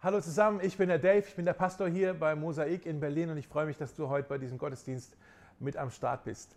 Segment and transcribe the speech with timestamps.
[0.00, 3.30] Hallo zusammen, ich bin der Dave, ich bin der Pastor hier bei Mosaik in Berlin
[3.30, 5.16] und ich freue mich, dass du heute bei diesem Gottesdienst
[5.58, 6.54] mit am Start bist.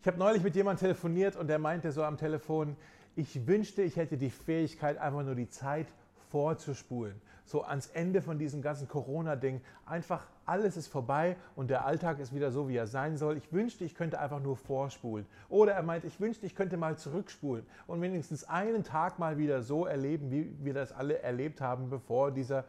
[0.00, 2.78] Ich habe neulich mit jemandem telefoniert und der meinte so am Telefon,
[3.14, 5.86] ich wünschte, ich hätte die Fähigkeit, einfach nur die Zeit
[6.30, 7.20] vorzuspulen.
[7.44, 9.60] So ans Ende von diesem ganzen Corona-Ding.
[9.84, 13.36] Einfach alles ist vorbei und der Alltag ist wieder so, wie er sein soll.
[13.36, 15.26] Ich wünschte, ich könnte einfach nur vorspulen.
[15.48, 19.62] Oder er meint, ich wünschte, ich könnte mal zurückspulen und wenigstens einen Tag mal wieder
[19.62, 22.64] so erleben, wie wir das alle erlebt haben, bevor dieser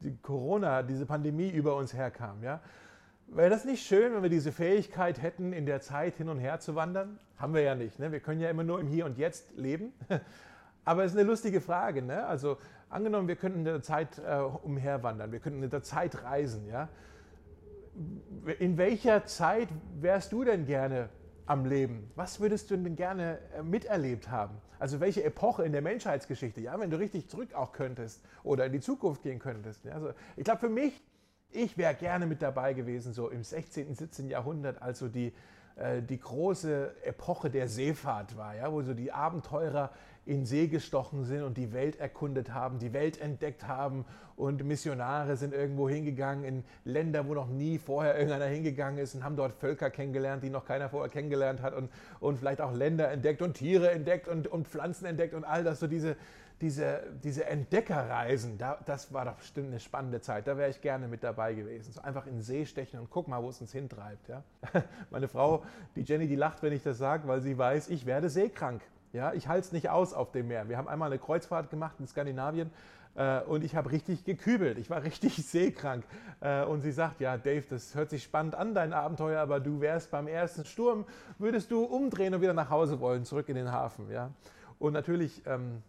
[0.00, 2.42] die Corona, diese Pandemie über uns herkam.
[2.42, 2.60] Ja?
[3.28, 6.58] Wäre das nicht schön, wenn wir diese Fähigkeit hätten, in der Zeit hin und her
[6.60, 7.18] zu wandern?
[7.38, 7.98] Haben wir ja nicht.
[7.98, 8.10] Ne?
[8.10, 9.92] Wir können ja immer nur im Hier und Jetzt leben.
[10.84, 12.02] Aber es ist eine lustige Frage.
[12.02, 12.26] Ne?
[12.26, 12.56] Also
[12.88, 16.66] angenommen, wir könnten in der Zeit äh, umherwandern, wir könnten in der Zeit reisen.
[16.66, 16.88] Ja?
[18.58, 19.68] In welcher Zeit
[20.00, 21.08] wärst du denn gerne
[21.46, 22.10] am Leben?
[22.14, 24.56] Was würdest du denn gerne äh, miterlebt haben?
[24.78, 26.60] Also welche Epoche in der Menschheitsgeschichte?
[26.60, 29.84] Ja, wenn du richtig zurück auch könntest oder in die Zukunft gehen könntest.
[29.84, 29.92] Ja?
[29.92, 31.02] Also ich glaube, für mich,
[31.50, 34.28] ich wäre gerne mit dabei gewesen, so im 16., 17.
[34.28, 35.32] Jahrhundert, also die
[35.80, 39.90] äh, die große Epoche der Seefahrt war, ja, wo so die Abenteurer
[40.26, 44.04] in See gestochen sind und die Welt erkundet haben, die Welt entdeckt haben
[44.36, 49.24] und Missionare sind irgendwo hingegangen in Länder, wo noch nie vorher irgendeiner hingegangen ist und
[49.24, 51.90] haben dort Völker kennengelernt, die noch keiner vorher kennengelernt hat und,
[52.20, 55.80] und vielleicht auch Länder entdeckt und Tiere entdeckt und, und Pflanzen entdeckt und all das,
[55.80, 56.16] so diese,
[56.60, 60.46] diese, diese Entdeckerreisen, da, das war doch bestimmt eine spannende Zeit.
[60.46, 61.92] Da wäre ich gerne mit dabei gewesen.
[61.92, 64.28] So einfach in See stechen und guck mal, wo es uns hintreibt.
[64.28, 64.42] Ja?
[65.10, 65.64] Meine Frau,
[65.96, 68.82] die Jenny, die lacht, wenn ich das sage, weil sie weiß, ich werde seekrank.
[69.12, 70.68] Ja, ich halte es nicht aus auf dem Meer.
[70.68, 72.70] Wir haben einmal eine Kreuzfahrt gemacht in Skandinavien
[73.16, 74.78] äh, und ich habe richtig gekübelt.
[74.78, 76.04] Ich war richtig seekrank.
[76.40, 79.80] Äh, und sie sagt, ja, Dave, das hört sich spannend an, dein Abenteuer, aber du
[79.80, 81.04] wärst beim ersten Sturm,
[81.38, 84.10] würdest du umdrehen und wieder nach Hause wollen, zurück in den Hafen.
[84.10, 84.30] Ja?
[84.78, 85.82] Und natürlich ähm,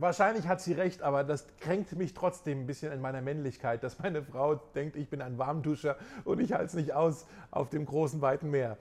[0.00, 3.98] Wahrscheinlich hat sie recht, aber das kränkt mich trotzdem ein bisschen in meiner Männlichkeit, dass
[3.98, 7.84] meine Frau denkt, ich bin ein Warmduscher und ich halte es nicht aus auf dem
[7.84, 8.78] großen, weiten Meer.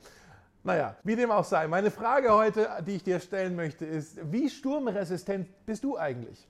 [0.68, 1.66] Naja, wie dem auch sei.
[1.70, 6.46] Meine Frage heute, die ich dir stellen möchte, ist, wie sturmresistent bist du eigentlich?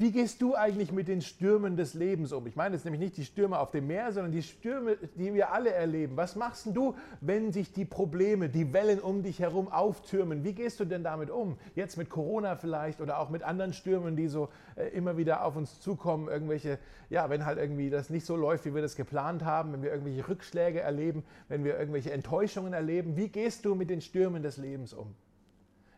[0.00, 2.46] Wie gehst du eigentlich mit den Stürmen des Lebens um?
[2.46, 5.52] Ich meine jetzt nämlich nicht die Stürme auf dem Meer, sondern die Stürme, die wir
[5.52, 6.16] alle erleben.
[6.16, 10.44] Was machst du, wenn sich die Probleme, die Wellen um dich herum auftürmen?
[10.44, 11.58] Wie gehst du denn damit um?
[11.74, 15.56] Jetzt mit Corona vielleicht oder auch mit anderen Stürmen, die so äh, immer wieder auf
[15.56, 16.28] uns zukommen.
[16.28, 16.78] Irgendwelche,
[17.10, 19.90] ja, wenn halt irgendwie das nicht so läuft, wie wir das geplant haben, wenn wir
[19.90, 23.16] irgendwelche Rückschläge erleben, wenn wir irgendwelche Enttäuschungen erleben.
[23.16, 25.16] Wie gehst du mit den Stürmen des Lebens um?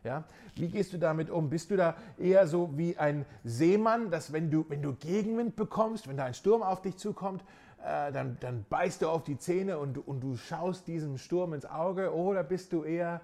[0.04, 0.24] Ja?
[0.56, 1.50] Wie gehst du damit um?
[1.50, 6.08] Bist du da eher so wie ein Seemann, dass wenn du, wenn du Gegenwind bekommst,
[6.08, 7.42] wenn da ein Sturm auf dich zukommt,
[7.84, 11.66] äh, dann, dann beißt du auf die Zähne und, und du schaust diesem Sturm ins
[11.66, 12.14] Auge?
[12.14, 13.20] Oder bist du eher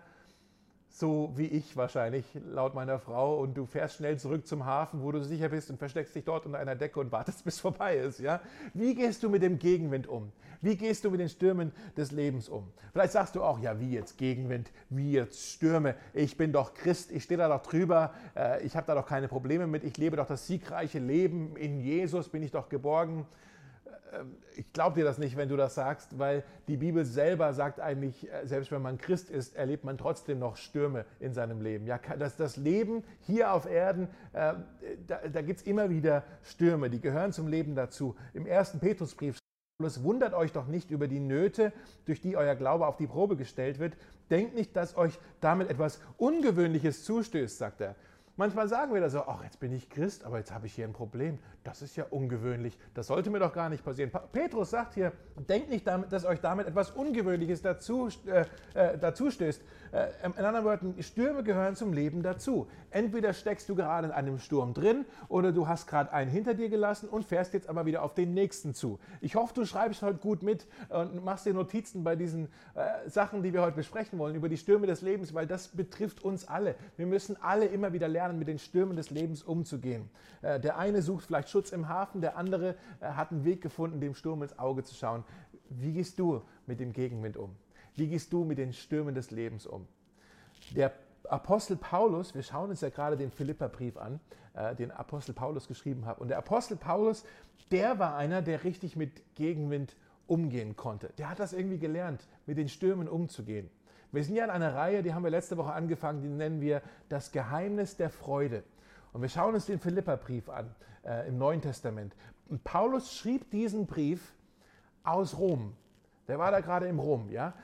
[0.98, 5.12] so wie ich wahrscheinlich, laut meiner Frau, und du fährst schnell zurück zum Hafen, wo
[5.12, 8.18] du sicher bist und versteckst dich dort unter einer Decke und wartest, bis vorbei ist.
[8.18, 8.40] Ja?
[8.72, 10.32] Wie gehst du mit dem Gegenwind um?
[10.62, 12.72] Wie gehst du mit den Stürmen des Lebens um?
[12.92, 15.96] Vielleicht sagst du auch, ja, wie jetzt Gegenwind, wie jetzt Stürme?
[16.14, 19.28] Ich bin doch Christ, ich stehe da doch drüber, äh, ich habe da doch keine
[19.28, 23.26] Probleme mit, ich lebe doch das siegreiche Leben, in Jesus bin ich doch geborgen.
[24.12, 27.80] Ähm, ich glaube dir das nicht, wenn du das sagst, weil die Bibel selber sagt
[27.80, 31.86] eigentlich, äh, selbst wenn man Christ ist, erlebt man trotzdem noch Stürme in seinem Leben.
[31.86, 34.54] Ja, das, das Leben hier auf Erden, äh,
[35.06, 38.16] da, da gibt es immer wieder Stürme, die gehören zum Leben dazu.
[38.34, 39.38] Im ersten Petrusbrief
[39.78, 41.70] Paulus, wundert euch doch nicht über die Nöte,
[42.06, 43.92] durch die euer Glaube auf die Probe gestellt wird.
[44.30, 47.94] Denkt nicht, dass euch damit etwas Ungewöhnliches zustößt, sagt er.
[48.38, 50.84] Manchmal sagen wir da so, ach, jetzt bin ich Christ, aber jetzt habe ich hier
[50.84, 51.38] ein Problem.
[51.64, 52.76] Das ist ja ungewöhnlich.
[52.92, 54.10] Das sollte mir doch gar nicht passieren.
[54.30, 55.12] Petrus sagt hier,
[55.48, 59.62] denkt nicht, damit, dass euch damit etwas Ungewöhnliches dazu, äh, äh, dazu stößt.
[59.92, 62.66] Äh, in anderen Worten, Stürme gehören zum Leben dazu.
[62.90, 66.68] Entweder steckst du gerade in einem Sturm drin oder du hast gerade einen hinter dir
[66.68, 68.98] gelassen und fährst jetzt aber wieder auf den nächsten zu.
[69.20, 73.42] Ich hoffe, du schreibst heute gut mit und machst dir Notizen bei diesen äh, Sachen,
[73.42, 76.74] die wir heute besprechen wollen, über die Stürme des Lebens, weil das betrifft uns alle.
[76.96, 80.08] Wir müssen alle immer wieder lernen, mit den Stürmen des Lebens umzugehen.
[80.42, 84.00] Äh, der eine sucht vielleicht Schutz im Hafen, der andere äh, hat einen Weg gefunden,
[84.00, 85.24] dem Sturm ins Auge zu schauen.
[85.68, 87.56] Wie gehst du mit dem Gegenwind um?
[87.96, 89.86] Wie gehst du mit den Stürmen des Lebens um?
[90.74, 90.92] Der
[91.28, 94.20] Apostel Paulus, wir schauen uns ja gerade den Philipperbrief an,
[94.54, 96.18] äh, den Apostel Paulus geschrieben hat.
[96.18, 97.24] Und der Apostel Paulus,
[97.70, 99.96] der war einer, der richtig mit Gegenwind
[100.26, 101.12] umgehen konnte.
[101.18, 103.70] Der hat das irgendwie gelernt, mit den Stürmen umzugehen.
[104.12, 106.82] Wir sind ja in einer Reihe, die haben wir letzte Woche angefangen, die nennen wir
[107.08, 108.62] das Geheimnis der Freude.
[109.12, 112.14] Und wir schauen uns den Philipperbrief an äh, im Neuen Testament.
[112.48, 114.34] Und Paulus schrieb diesen Brief
[115.02, 115.74] aus Rom.
[116.28, 117.54] Der war da gerade im Rom, ja.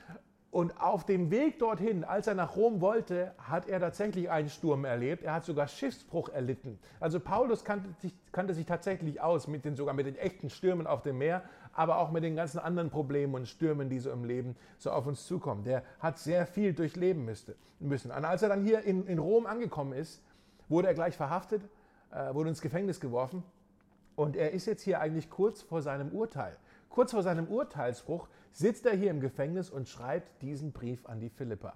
[0.52, 4.84] Und auf dem Weg dorthin, als er nach Rom wollte, hat er tatsächlich einen Sturm
[4.84, 5.24] erlebt.
[5.24, 6.78] Er hat sogar Schiffsbruch erlitten.
[7.00, 10.86] Also Paulus kannte sich, kannte sich tatsächlich aus, mit den, sogar mit den echten Stürmen
[10.86, 11.42] auf dem Meer,
[11.72, 15.06] aber auch mit den ganzen anderen Problemen und Stürmen, die so im Leben so auf
[15.06, 15.64] uns zukommen.
[15.64, 18.10] Der hat sehr viel durchleben müssen.
[18.10, 20.22] Und als er dann hier in, in Rom angekommen ist,
[20.68, 21.62] wurde er gleich verhaftet,
[22.10, 23.42] äh, wurde ins Gefängnis geworfen.
[24.16, 26.58] Und er ist jetzt hier eigentlich kurz vor seinem Urteil.
[26.90, 31.30] Kurz vor seinem Urteilsbruch sitzt er hier im Gefängnis und schreibt diesen Brief an die
[31.30, 31.74] Philippa.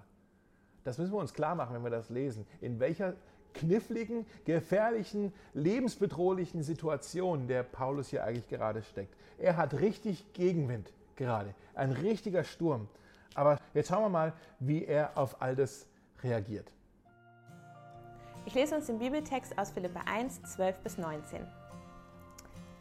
[0.84, 2.46] Das müssen wir uns klar machen, wenn wir das lesen.
[2.61, 3.14] In welcher
[3.55, 9.17] kniffligen, gefährlichen, lebensbedrohlichen Situation der Paulus hier eigentlich gerade steckt.
[9.38, 12.88] Er hat richtig Gegenwind gerade, ein richtiger Sturm.
[13.34, 15.87] Aber jetzt schauen wir mal, wie er auf all das
[16.23, 16.70] reagiert.
[18.44, 21.40] Ich lese uns den Bibeltext aus Philippa 1, 12 bis 19.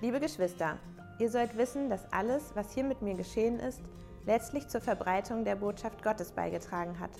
[0.01, 0.77] Liebe Geschwister,
[1.19, 3.81] ihr sollt wissen, dass alles, was hier mit mir geschehen ist,
[4.25, 7.11] letztlich zur Verbreitung der Botschaft Gottes beigetragen hat.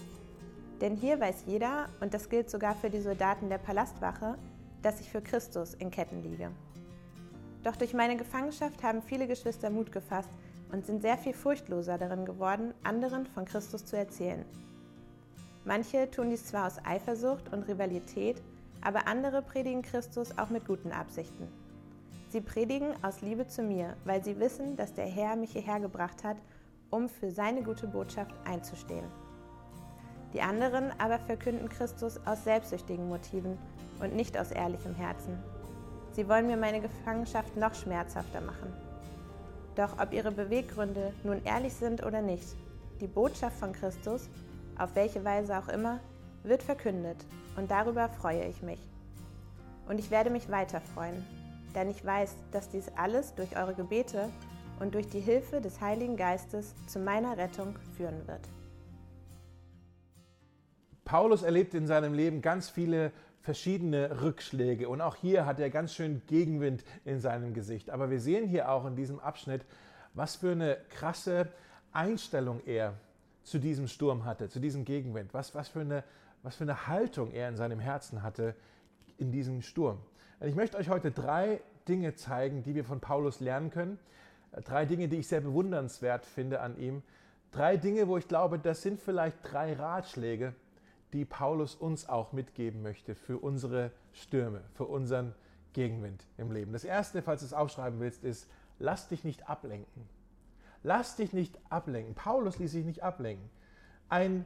[0.82, 4.38] Denn hier weiß jeder, und das gilt sogar für die Soldaten der Palastwache,
[4.82, 6.52] dass ich für Christus in Ketten liege.
[7.64, 10.30] Doch durch meine Gefangenschaft haben viele Geschwister Mut gefasst
[10.72, 14.46] und sind sehr viel furchtloser darin geworden, anderen von Christus zu erzählen.
[15.64, 18.42] Manche tun dies zwar aus Eifersucht und Rivalität,
[18.82, 21.48] aber andere predigen Christus auch mit guten Absichten.
[22.36, 26.26] Sie predigen aus Liebe zu mir, weil sie wissen, dass der Herr mich hierher gebracht
[26.26, 26.36] hat,
[26.90, 29.06] um für seine gute Botschaft einzustehen.
[30.34, 33.58] Die anderen aber verkünden Christus aus selbstsüchtigen Motiven
[34.02, 35.42] und nicht aus ehrlichem Herzen.
[36.12, 38.74] Sie wollen mir meine Gefangenschaft noch schmerzhafter machen.
[39.78, 42.58] Doch ob ihre Beweggründe nun ehrlich sind oder nicht,
[43.00, 44.28] die Botschaft von Christus
[44.78, 46.02] auf welche Weise auch immer,
[46.44, 48.86] wird verkündet und darüber freue ich mich.
[49.88, 51.26] Und ich werde mich weiter freuen,
[51.76, 54.30] denn ich weiß, dass dies alles durch eure Gebete
[54.80, 58.42] und durch die Hilfe des Heiligen Geistes zu meiner Rettung führen wird.
[61.04, 63.12] Paulus erlebt in seinem Leben ganz viele
[63.42, 67.92] verschiedene Rückschläge und auch hier hat er ganz schön Gegenwind in seinem Gesicht.
[67.92, 69.66] Aber wir sehen hier auch in diesem Abschnitt,
[70.16, 71.50] was für eine krasse
[71.92, 72.96] Einstellung er
[73.44, 76.04] zu diesem Sturm hatte, zu diesem Gegenwind, was, was, für eine,
[76.42, 78.56] was für eine Haltung er in seinem Herzen hatte
[79.20, 80.00] in diesem Sturm.
[80.46, 83.98] Und ich möchte euch heute drei Dinge zeigen, die wir von Paulus lernen können.
[84.64, 87.02] Drei Dinge, die ich sehr bewundernswert finde an ihm.
[87.52, 90.54] Drei Dinge, wo ich glaube, das sind vielleicht drei Ratschläge,
[91.14, 95.34] die Paulus uns auch mitgeben möchte für unsere Stürme, für unseren
[95.74, 96.74] Gegenwind im Leben.
[96.74, 100.04] Das erste, falls du es aufschreiben willst, ist, lass dich nicht ablenken.
[100.84, 102.14] Lass dich nicht ablenken.
[102.14, 103.50] Paulus ließ sich nicht ablenken.
[104.10, 104.46] Ein,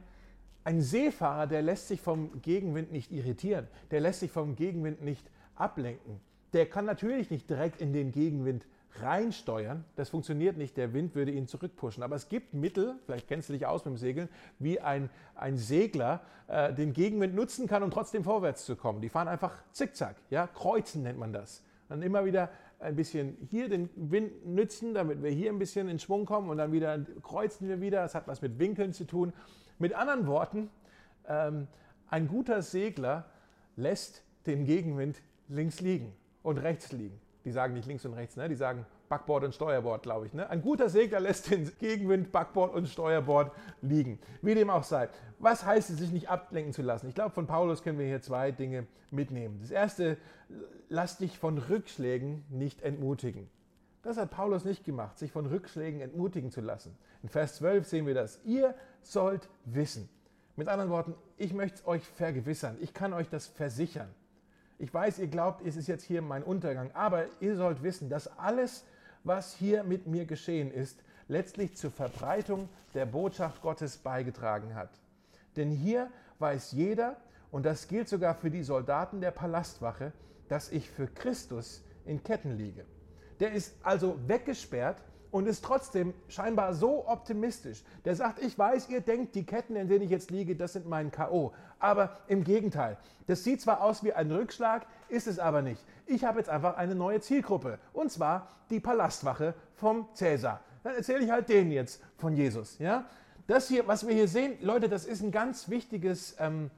[0.64, 5.30] ein Seefahrer, der lässt sich vom Gegenwind nicht irritieren, der lässt sich vom Gegenwind nicht
[5.60, 6.20] ablenken.
[6.52, 8.66] Der kann natürlich nicht direkt in den Gegenwind
[8.96, 9.84] reinsteuern.
[9.94, 10.76] Das funktioniert nicht.
[10.76, 12.02] Der Wind würde ihn zurückpushen.
[12.02, 14.28] Aber es gibt Mittel, vielleicht kennst du dich aus mit dem Segeln,
[14.58, 19.00] wie ein, ein Segler äh, den Gegenwind nutzen kann, um trotzdem vorwärts zu kommen.
[19.00, 20.16] Die fahren einfach zickzack.
[20.28, 20.48] Ja?
[20.48, 21.62] Kreuzen nennt man das.
[21.88, 25.98] Dann immer wieder ein bisschen hier den Wind nützen, damit wir hier ein bisschen in
[25.98, 28.02] Schwung kommen und dann wieder kreuzen wir wieder.
[28.02, 29.32] Das hat was mit Winkeln zu tun.
[29.78, 30.70] Mit anderen Worten,
[31.28, 31.68] ähm,
[32.08, 33.26] ein guter Segler
[33.76, 36.12] lässt den Gegenwind links liegen
[36.42, 37.20] und rechts liegen.
[37.44, 38.48] Die sagen nicht links und rechts, ne?
[38.48, 40.34] die sagen Backbord und Steuerbord, glaube ich.
[40.34, 40.48] Ne?
[40.50, 43.52] Ein guter Segler lässt den Gegenwind, Backbord und Steuerbord
[43.82, 44.18] liegen.
[44.42, 45.08] Wie dem auch sei.
[45.38, 47.08] Was heißt es, sich nicht ablenken zu lassen?
[47.08, 49.58] Ich glaube, von Paulus können wir hier zwei Dinge mitnehmen.
[49.60, 50.16] Das erste,
[50.88, 53.48] lass dich von Rückschlägen nicht entmutigen.
[54.02, 56.96] Das hat Paulus nicht gemacht, sich von Rückschlägen entmutigen zu lassen.
[57.22, 58.40] In Vers 12 sehen wir das.
[58.44, 60.08] Ihr sollt wissen.
[60.56, 62.76] Mit anderen Worten, ich möchte es euch vergewissern.
[62.80, 64.08] Ich kann euch das versichern.
[64.80, 68.38] Ich weiß, ihr glaubt, es ist jetzt hier mein Untergang, aber ihr sollt wissen, dass
[68.38, 68.86] alles,
[69.24, 74.88] was hier mit mir geschehen ist, letztlich zur Verbreitung der Botschaft Gottes beigetragen hat.
[75.54, 76.08] Denn hier
[76.38, 77.18] weiß jeder,
[77.50, 80.12] und das gilt sogar für die Soldaten der Palastwache,
[80.48, 82.86] dass ich für Christus in Ketten liege.
[83.38, 87.82] Der ist also weggesperrt und ist trotzdem scheinbar so optimistisch.
[88.04, 90.88] Der sagt, ich weiß, ihr denkt, die Ketten, in denen ich jetzt liege, das sind
[90.88, 91.52] mein KO.
[91.78, 92.96] Aber im Gegenteil,
[93.26, 95.84] das sieht zwar aus wie ein Rückschlag, ist es aber nicht.
[96.06, 100.60] Ich habe jetzt einfach eine neue Zielgruppe und zwar die Palastwache vom Cäsar.
[100.82, 102.78] Dann erzähle ich halt denen jetzt von Jesus.
[102.78, 103.04] Ja?
[103.46, 106.70] Das hier, was wir hier sehen, Leute, das ist ein ganz wichtiges ähm,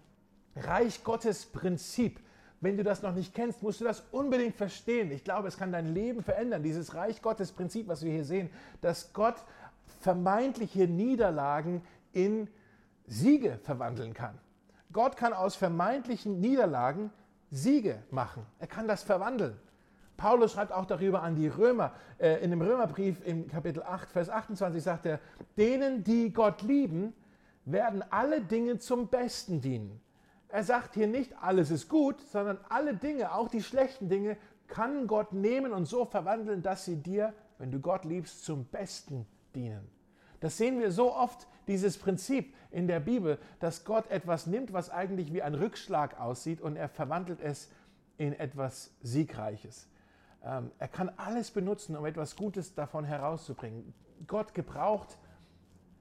[0.56, 2.20] Reich Gottes Prinzip.
[2.62, 5.10] Wenn du das noch nicht kennst, musst du das unbedingt verstehen.
[5.10, 6.62] Ich glaube, es kann dein Leben verändern.
[6.62, 8.50] Dieses Reich Gottes Prinzip, was wir hier sehen,
[8.80, 9.34] dass Gott
[10.00, 12.48] vermeintliche Niederlagen in
[13.08, 14.38] Siege verwandeln kann.
[14.92, 17.10] Gott kann aus vermeintlichen Niederlagen
[17.50, 18.46] Siege machen.
[18.60, 19.58] Er kann das verwandeln.
[20.16, 21.92] Paulus schreibt auch darüber an die Römer.
[22.18, 25.18] Äh, in dem Römerbrief im Kapitel 8, Vers 28 sagt er,
[25.56, 27.12] denen, die Gott lieben,
[27.64, 30.00] werden alle Dinge zum Besten dienen.
[30.52, 34.36] Er sagt hier nicht, alles ist gut, sondern alle Dinge, auch die schlechten Dinge,
[34.68, 39.26] kann Gott nehmen und so verwandeln, dass sie dir, wenn du Gott liebst, zum Besten
[39.54, 39.90] dienen.
[40.40, 44.90] Das sehen wir so oft, dieses Prinzip in der Bibel, dass Gott etwas nimmt, was
[44.90, 47.70] eigentlich wie ein Rückschlag aussieht und er verwandelt es
[48.18, 49.88] in etwas Siegreiches.
[50.44, 53.94] Ähm, er kann alles benutzen, um etwas Gutes davon herauszubringen.
[54.26, 55.16] Gott gebraucht,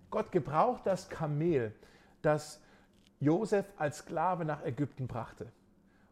[0.09, 1.73] Gott gebraucht das Kamel,
[2.21, 2.59] das
[3.21, 5.47] Josef als Sklave nach Ägypten brachte.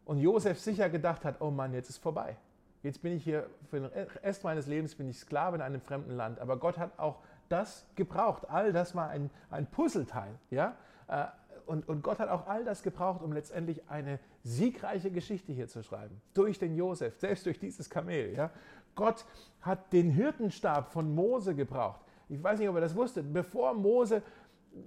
[0.06, 2.38] Und Josef sicher gedacht hat, oh Mann, jetzt ist vorbei.
[2.84, 3.86] Jetzt bin ich hier, für den
[4.24, 6.40] Rest meines Lebens bin ich Sklave in einem fremden Land.
[6.40, 7.18] Aber Gott hat auch
[7.50, 8.50] das gebraucht.
[8.50, 10.34] All das war ein, ein Puzzleteil.
[10.50, 10.76] Ja?
[11.08, 11.26] Äh,
[11.66, 15.84] und, und Gott hat auch all das gebraucht, um letztendlich eine siegreiche Geschichte hier zu
[15.84, 16.22] schreiben.
[16.34, 18.34] Durch den Josef, selbst durch dieses Kamel.
[18.34, 18.52] Ja?
[18.96, 19.26] Gott
[19.62, 22.02] hat den Hirtenstab von Mose gebraucht.
[22.30, 23.34] Ich weiß nicht, ob ihr das wusstet.
[23.34, 24.22] Bevor Mose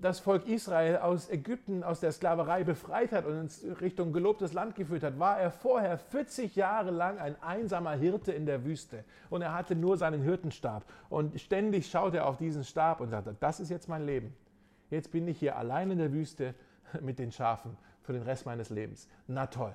[0.00, 4.74] das Volk Israel aus Ägypten, aus der Sklaverei befreit hat und in Richtung gelobtes Land
[4.74, 9.04] geführt hat, war er vorher 40 Jahre lang ein einsamer Hirte in der Wüste.
[9.30, 10.84] Und er hatte nur seinen Hirtenstab.
[11.08, 14.34] Und ständig schaute er auf diesen Stab und sagte, das ist jetzt mein Leben.
[14.90, 16.54] Jetzt bin ich hier allein in der Wüste
[17.00, 19.08] mit den Schafen für den Rest meines Lebens.
[19.26, 19.74] Na toll.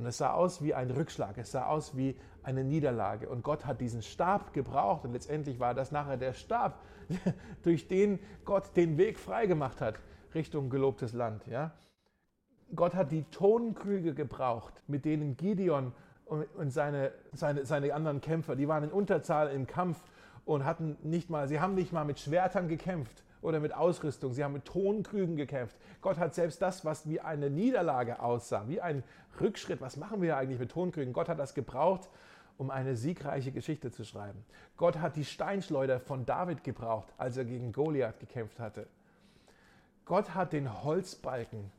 [0.00, 3.28] Und es sah aus wie ein Rückschlag, es sah aus wie eine Niederlage.
[3.28, 6.80] Und Gott hat diesen Stab gebraucht und letztendlich war das nachher der Stab,
[7.62, 9.96] durch den Gott den Weg freigemacht hat
[10.34, 11.46] Richtung gelobtes Land.
[11.46, 11.72] Ja?
[12.74, 15.92] Gott hat die Tonkrüge gebraucht, mit denen Gideon
[16.24, 20.02] und seine, seine, seine anderen Kämpfer, die waren in Unterzahl im Kampf
[20.46, 24.32] und hatten nicht mal, sie haben nicht mal mit Schwertern gekämpft, oder mit Ausrüstung.
[24.32, 25.76] Sie haben mit Tonkrügen gekämpft.
[26.00, 29.02] Gott hat selbst das, was wie eine Niederlage aussah, wie ein
[29.40, 29.80] Rückschritt.
[29.80, 31.12] Was machen wir eigentlich mit Tonkrügen?
[31.12, 32.08] Gott hat das gebraucht,
[32.58, 34.44] um eine siegreiche Geschichte zu schreiben.
[34.76, 38.86] Gott hat die Steinschleuder von David gebraucht, als er gegen Goliath gekämpft hatte.
[40.04, 41.70] Gott hat den Holzbalken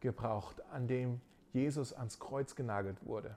[0.00, 1.20] gebraucht, an dem
[1.52, 3.36] Jesus ans Kreuz genagelt wurde.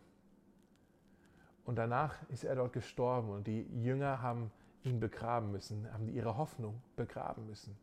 [1.65, 4.51] Und danach ist er dort gestorben und die Jünger haben
[4.83, 7.77] ihn begraben müssen, haben ihre Hoffnung begraben müssen.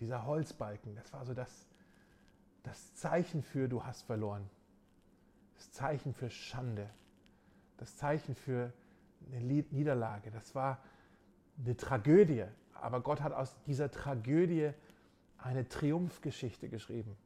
[0.00, 1.66] Dieser Holzbalken, das war so das,
[2.64, 4.48] das Zeichen für, du hast verloren.
[5.54, 6.90] Das Zeichen für Schande.
[7.76, 8.72] Das Zeichen für
[9.30, 10.30] eine Niederlage.
[10.30, 10.78] Das war
[11.58, 12.44] eine Tragödie.
[12.74, 14.72] Aber Gott hat aus dieser Tragödie
[15.38, 17.16] eine Triumphgeschichte geschrieben.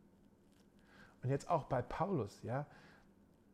[1.22, 2.66] Und jetzt auch bei Paulus, ja.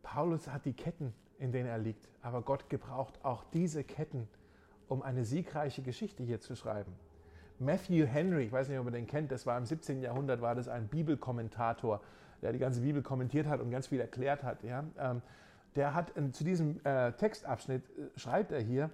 [0.03, 4.29] Paulus hat die Ketten, in denen er liegt, aber Gott gebraucht auch diese Ketten,
[4.89, 6.93] um eine siegreiche Geschichte hier zu schreiben.
[7.59, 10.03] Matthew Henry, ich weiß nicht, ob ihr den kennt, das war im 17.
[10.03, 12.01] Jahrhundert, war das ein Bibelkommentator,
[12.43, 14.63] der die ganze Bibel kommentiert hat und ganz viel erklärt hat.
[14.65, 14.85] Ja?
[14.99, 15.23] Ähm,
[15.77, 18.91] der hat zu diesem äh, Textabschnitt, äh, schreibt er hier,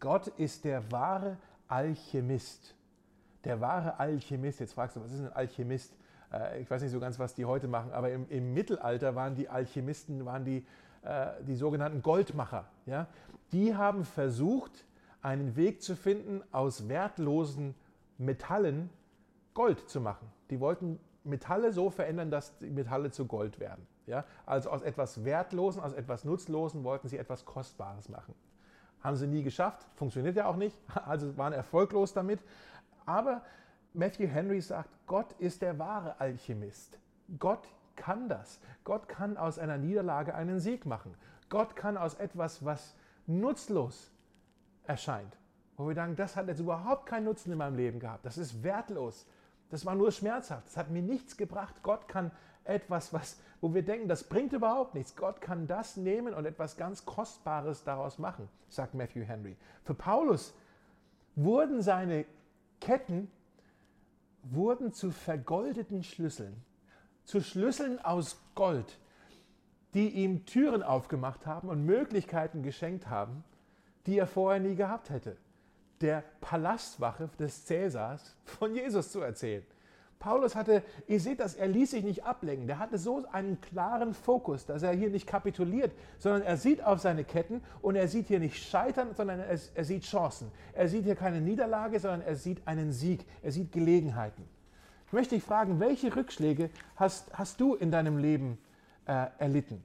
[0.00, 1.36] Gott ist der wahre
[1.68, 2.74] Alchemist.
[3.44, 4.60] Der wahre Alchemist.
[4.60, 5.96] Jetzt fragst du, was ist ein Alchemist?
[6.32, 9.34] Äh, ich weiß nicht so ganz, was die heute machen, aber im, im Mittelalter waren
[9.34, 10.64] die Alchemisten, waren die,
[11.46, 12.66] die sogenannten Goldmacher.
[12.84, 13.06] Ja?
[13.52, 14.84] Die haben versucht,
[15.22, 17.74] einen Weg zu finden, aus wertlosen
[18.18, 18.90] Metallen
[19.54, 20.30] Gold zu machen.
[20.50, 23.86] Die wollten Metalle so verändern, dass die Metalle zu Gold werden.
[24.06, 24.24] Ja?
[24.46, 28.34] Also aus etwas Wertlosen, aus etwas Nutzlosen wollten sie etwas Kostbares machen.
[29.02, 32.40] Haben sie nie geschafft, funktioniert ja auch nicht, also waren erfolglos damit.
[33.06, 33.42] Aber
[33.92, 36.98] Matthew Henry sagt, Gott ist der wahre Alchemist.
[37.38, 38.60] Gott kann das.
[38.84, 41.14] Gott kann aus einer Niederlage einen Sieg machen.
[41.48, 42.94] Gott kann aus etwas, was
[43.26, 44.12] nutzlos
[44.86, 45.36] erscheint.
[45.76, 48.26] Wo wir sagen, das hat jetzt überhaupt keinen Nutzen in meinem Leben gehabt.
[48.26, 49.26] Das ist wertlos.
[49.70, 50.66] Das war nur schmerzhaft.
[50.66, 51.76] Das hat mir nichts gebracht.
[51.82, 52.30] Gott kann
[52.64, 55.16] etwas, was, wo wir denken, das bringt überhaupt nichts.
[55.16, 59.56] Gott kann das nehmen und etwas ganz Kostbares daraus machen, sagt Matthew Henry.
[59.84, 60.54] Für Paulus
[61.34, 62.26] wurden seine
[62.80, 63.30] Ketten
[64.42, 66.62] wurden zu vergoldeten Schlüsseln,
[67.24, 68.98] zu Schlüsseln aus Gold,
[69.94, 73.44] die ihm Türen aufgemacht haben und Möglichkeiten geschenkt haben,
[74.06, 75.36] die er vorher nie gehabt hätte.
[76.00, 79.64] Der Palastwache des Cäsars von Jesus zu erzählen.
[80.20, 82.66] Paulus hatte, ihr seht das, er ließ sich nicht ablenken.
[82.66, 87.00] Der hatte so einen klaren Fokus, dass er hier nicht kapituliert, sondern er sieht auf
[87.00, 90.52] seine Ketten und er sieht hier nicht Scheitern, sondern er, er sieht Chancen.
[90.74, 93.24] Er sieht hier keine Niederlage, sondern er sieht einen Sieg.
[93.42, 94.44] Er sieht Gelegenheiten.
[95.06, 98.58] Ich möchte dich fragen, welche Rückschläge hast, hast du in deinem Leben
[99.06, 99.82] äh, erlitten?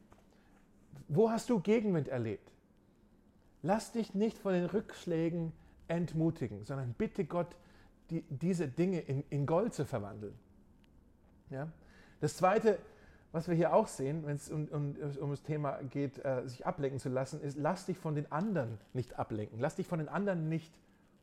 [1.07, 2.51] Wo hast du Gegenwind erlebt?
[3.65, 5.51] Lass dich nicht von den Rückschlägen
[5.87, 7.55] entmutigen, sondern bitte Gott,
[8.11, 10.35] die, diese Dinge in, in Gold zu verwandeln.
[11.49, 11.67] Ja?
[12.19, 12.77] Das Zweite,
[13.31, 16.67] was wir hier auch sehen, wenn es um, um, um, das Thema geht, äh, sich
[16.67, 19.59] ablenken zu lassen, ist, lass dich von den anderen nicht ablenken.
[19.59, 20.71] Lass dich von den anderen nicht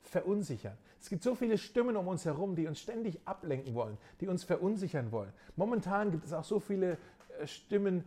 [0.02, 0.76] verunsichern.
[1.00, 4.42] Es gibt so viele Stimmen um uns herum, die uns ständig ablenken wollen, die uns
[4.42, 5.32] verunsichern wollen.
[5.54, 6.98] Momentan gibt es auch so viele
[7.38, 8.02] äh, Stimmen,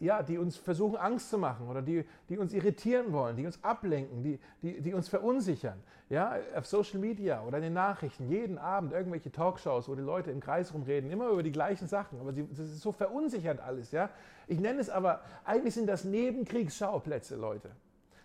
[0.00, 3.62] ja, die uns versuchen, Angst zu machen oder die, die uns irritieren wollen, die uns
[3.62, 5.78] ablenken, die, die, die uns verunsichern.
[6.08, 10.30] Ja, auf Social Media oder in den Nachrichten, jeden Abend irgendwelche Talkshows, wo die Leute
[10.30, 12.20] im Kreis rumreden, immer über die gleichen Sachen.
[12.20, 13.90] Aber das ist so verunsichernd alles.
[13.92, 14.10] Ja?
[14.46, 17.70] Ich nenne es aber, eigentlich sind das Nebenkriegsschauplätze, Leute.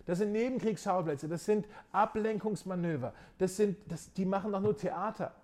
[0.05, 5.35] Das sind Nebenkriegsschauplätze, das sind Ablenkungsmanöver, das sind, das, die machen doch nur Theater.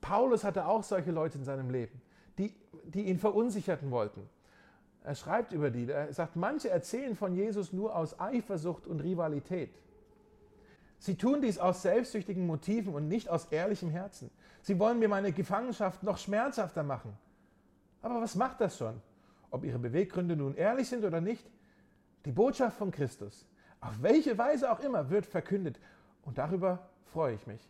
[0.00, 2.00] Paulus hatte auch solche Leute in seinem Leben,
[2.38, 2.54] die,
[2.84, 4.28] die ihn verunsicherten wollten.
[5.04, 9.70] Er schreibt über die, er sagt, manche erzählen von Jesus nur aus Eifersucht und Rivalität.
[10.98, 14.30] Sie tun dies aus selbstsüchtigen Motiven und nicht aus ehrlichem Herzen.
[14.62, 17.16] Sie wollen mir meine Gefangenschaft noch schmerzhafter machen.
[18.02, 19.00] Aber was macht das schon?
[19.50, 21.48] Ob ihre Beweggründe nun ehrlich sind oder nicht?
[22.24, 23.46] Die Botschaft von Christus,
[23.80, 25.78] auf welche Weise auch immer, wird verkündet.
[26.22, 27.60] Und darüber freue ich mich.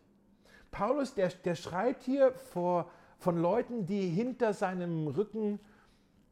[0.71, 5.59] Paulus, der, der schreibt hier vor, von Leuten, die hinter seinem Rücken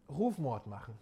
[0.10, 0.94] Rufmord machen,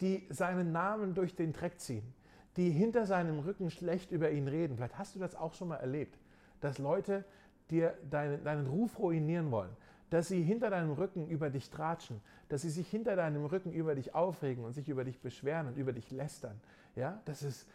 [0.00, 2.14] die seinen Namen durch den Dreck ziehen,
[2.56, 4.76] die hinter seinem Rücken schlecht über ihn reden.
[4.76, 6.18] Vielleicht hast du das auch schon mal erlebt,
[6.60, 7.24] dass Leute
[7.70, 9.70] dir deinen, deinen Ruf ruinieren wollen,
[10.10, 13.94] dass sie hinter deinem Rücken über dich tratschen, dass sie sich hinter deinem Rücken über
[13.94, 16.60] dich aufregen und sich über dich beschweren und über dich lästern.
[16.96, 17.68] Ja, das ist,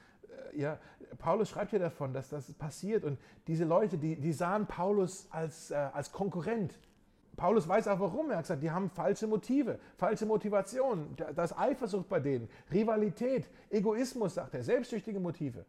[0.54, 0.80] äh, ja,
[1.18, 5.72] Paulus schreibt hier davon, dass das passiert und diese Leute, die, die sahen Paulus als,
[5.72, 6.78] äh, als Konkurrent,
[7.36, 8.30] Paulus weiß auch warum.
[8.30, 11.16] Er hat gesagt, die haben falsche Motive, falsche Motivation.
[11.16, 15.66] Da ist Eifersucht bei denen, Rivalität, Egoismus, sagt er, selbstsüchtige Motive.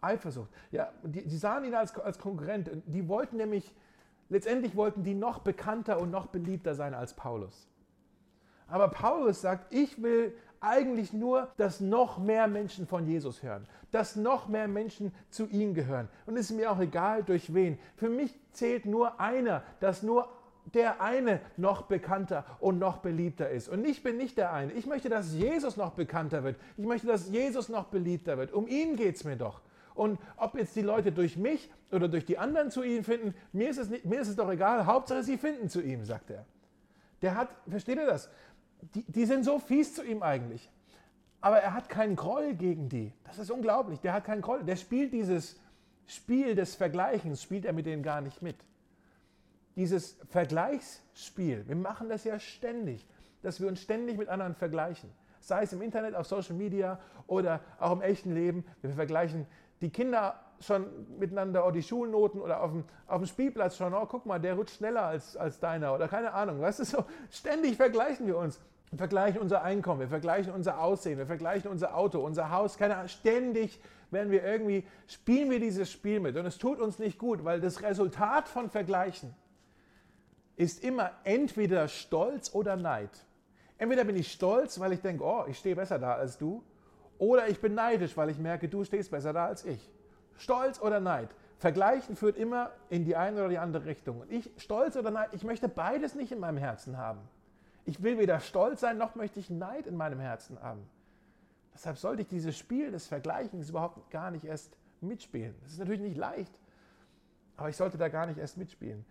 [0.00, 0.50] Eifersucht.
[0.70, 2.70] Ja, die, die sahen ihn als, als Konkurrent.
[2.86, 3.74] Die wollten nämlich,
[4.28, 7.68] letztendlich wollten die noch bekannter und noch beliebter sein als Paulus.
[8.66, 14.16] Aber Paulus sagt, ich will eigentlich nur, dass noch mehr Menschen von Jesus hören, dass
[14.16, 16.08] noch mehr Menschen zu ihm gehören.
[16.24, 17.78] Und es ist mir auch egal, durch wen.
[17.96, 20.28] Für mich zählt nur einer, dass nur
[20.74, 23.68] der eine noch bekannter und noch beliebter ist.
[23.68, 24.72] Und ich bin nicht der eine.
[24.72, 26.56] Ich möchte, dass Jesus noch bekannter wird.
[26.76, 28.52] Ich möchte, dass Jesus noch beliebter wird.
[28.52, 29.60] Um ihn geht es mir doch.
[29.94, 33.68] Und ob jetzt die Leute durch mich oder durch die anderen zu ihm finden, mir
[33.68, 34.86] ist es, nicht, mir ist es doch egal.
[34.86, 36.46] Hauptsache, sie finden zu ihm, sagt er.
[37.20, 38.30] Der hat, versteht ihr das?
[38.94, 40.70] Die, die sind so fies zu ihm eigentlich.
[41.40, 43.12] Aber er hat keinen Groll gegen die.
[43.24, 44.00] Das ist unglaublich.
[44.00, 44.62] Der hat keinen Groll.
[44.62, 45.60] Der spielt dieses
[46.06, 48.56] Spiel des Vergleichens, spielt er mit denen gar nicht mit
[49.76, 53.06] dieses Vergleichsspiel, wir machen das ja ständig,
[53.42, 55.10] dass wir uns ständig mit anderen vergleichen.
[55.40, 58.64] Sei es im Internet, auf Social Media oder auch im echten Leben.
[58.80, 59.46] Wir vergleichen
[59.80, 60.86] die Kinder schon
[61.18, 64.54] miteinander oder die Schulnoten oder auf dem, auf dem Spielplatz schon, oh, guck mal, der
[64.54, 66.60] rutscht schneller als, als deiner oder keine Ahnung.
[66.60, 68.60] Weißt du, so ständig vergleichen wir uns.
[68.90, 72.96] Wir vergleichen unser Einkommen, wir vergleichen unser Aussehen, wir vergleichen unser Auto, unser Haus, keine
[72.96, 73.08] Ahnung.
[73.08, 73.80] Ständig
[74.10, 77.60] werden wir irgendwie, spielen wir dieses Spiel mit und es tut uns nicht gut, weil
[77.60, 79.34] das Resultat von Vergleichen
[80.56, 83.10] ist immer entweder Stolz oder Neid.
[83.78, 86.62] Entweder bin ich stolz, weil ich denke, oh, ich stehe besser da als du,
[87.18, 89.90] oder ich bin neidisch, weil ich merke, du stehst besser da als ich.
[90.36, 91.28] Stolz oder Neid.
[91.58, 94.20] Vergleichen führt immer in die eine oder die andere Richtung.
[94.20, 97.20] Und ich, stolz oder Neid, ich möchte beides nicht in meinem Herzen haben.
[97.84, 100.88] Ich will weder stolz sein, noch möchte ich Neid in meinem Herzen haben.
[101.74, 105.54] Deshalb sollte ich dieses Spiel des Vergleichens überhaupt gar nicht erst mitspielen.
[105.62, 106.52] Das ist natürlich nicht leicht,
[107.56, 109.04] aber ich sollte da gar nicht erst mitspielen.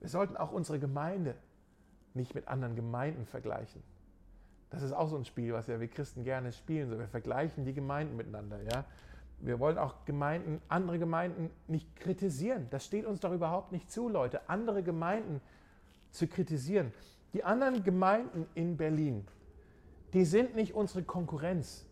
[0.00, 1.34] Wir sollten auch unsere Gemeinde
[2.14, 3.82] nicht mit anderen Gemeinden vergleichen.
[4.70, 6.88] Das ist auch so ein Spiel, was ja wir Christen gerne spielen.
[6.88, 8.62] So, wir vergleichen die Gemeinden miteinander.
[8.62, 8.84] Ja?
[9.40, 12.66] Wir wollen auch Gemeinden, andere Gemeinden nicht kritisieren.
[12.70, 15.40] Das steht uns doch überhaupt nicht zu, Leute, andere Gemeinden
[16.10, 16.92] zu kritisieren.
[17.32, 19.26] Die anderen Gemeinden in Berlin,
[20.12, 21.86] die sind nicht unsere Konkurrenz.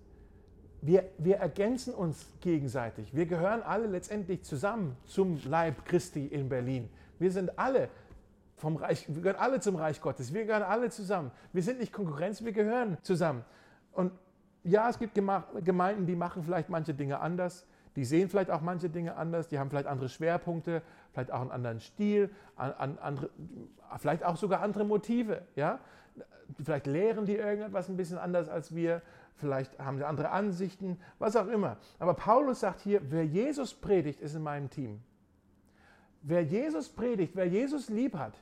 [0.81, 3.14] Wir, wir ergänzen uns gegenseitig.
[3.14, 6.88] Wir gehören alle letztendlich zusammen zum Leib Christi in Berlin.
[7.19, 7.89] Wir sind alle
[8.57, 10.35] vom Reich, wir gehören alle zum Reich Gottes.
[10.35, 11.31] Wir gehören alle zusammen.
[11.53, 13.45] Wir sind nicht Konkurrenz, wir gehören zusammen.
[13.93, 14.13] Und
[14.65, 17.67] ja, es gibt Gemeinden, die machen vielleicht manche Dinge anders.
[17.97, 19.49] Die sehen vielleicht auch manche Dinge anders.
[19.49, 23.31] Die haben vielleicht andere Schwerpunkte, vielleicht auch einen anderen Stil, andere,
[23.99, 25.43] vielleicht auch sogar andere Motive.
[25.57, 25.81] Ja?
[26.63, 29.03] Vielleicht lehren die irgendetwas ein bisschen anders als wir.
[29.37, 31.77] Vielleicht haben sie andere Ansichten, was auch immer.
[31.99, 35.01] Aber Paulus sagt hier, wer Jesus predigt, ist in meinem Team.
[36.29, 38.38] Wer Jesus predigt, wer Jesus lieb hat,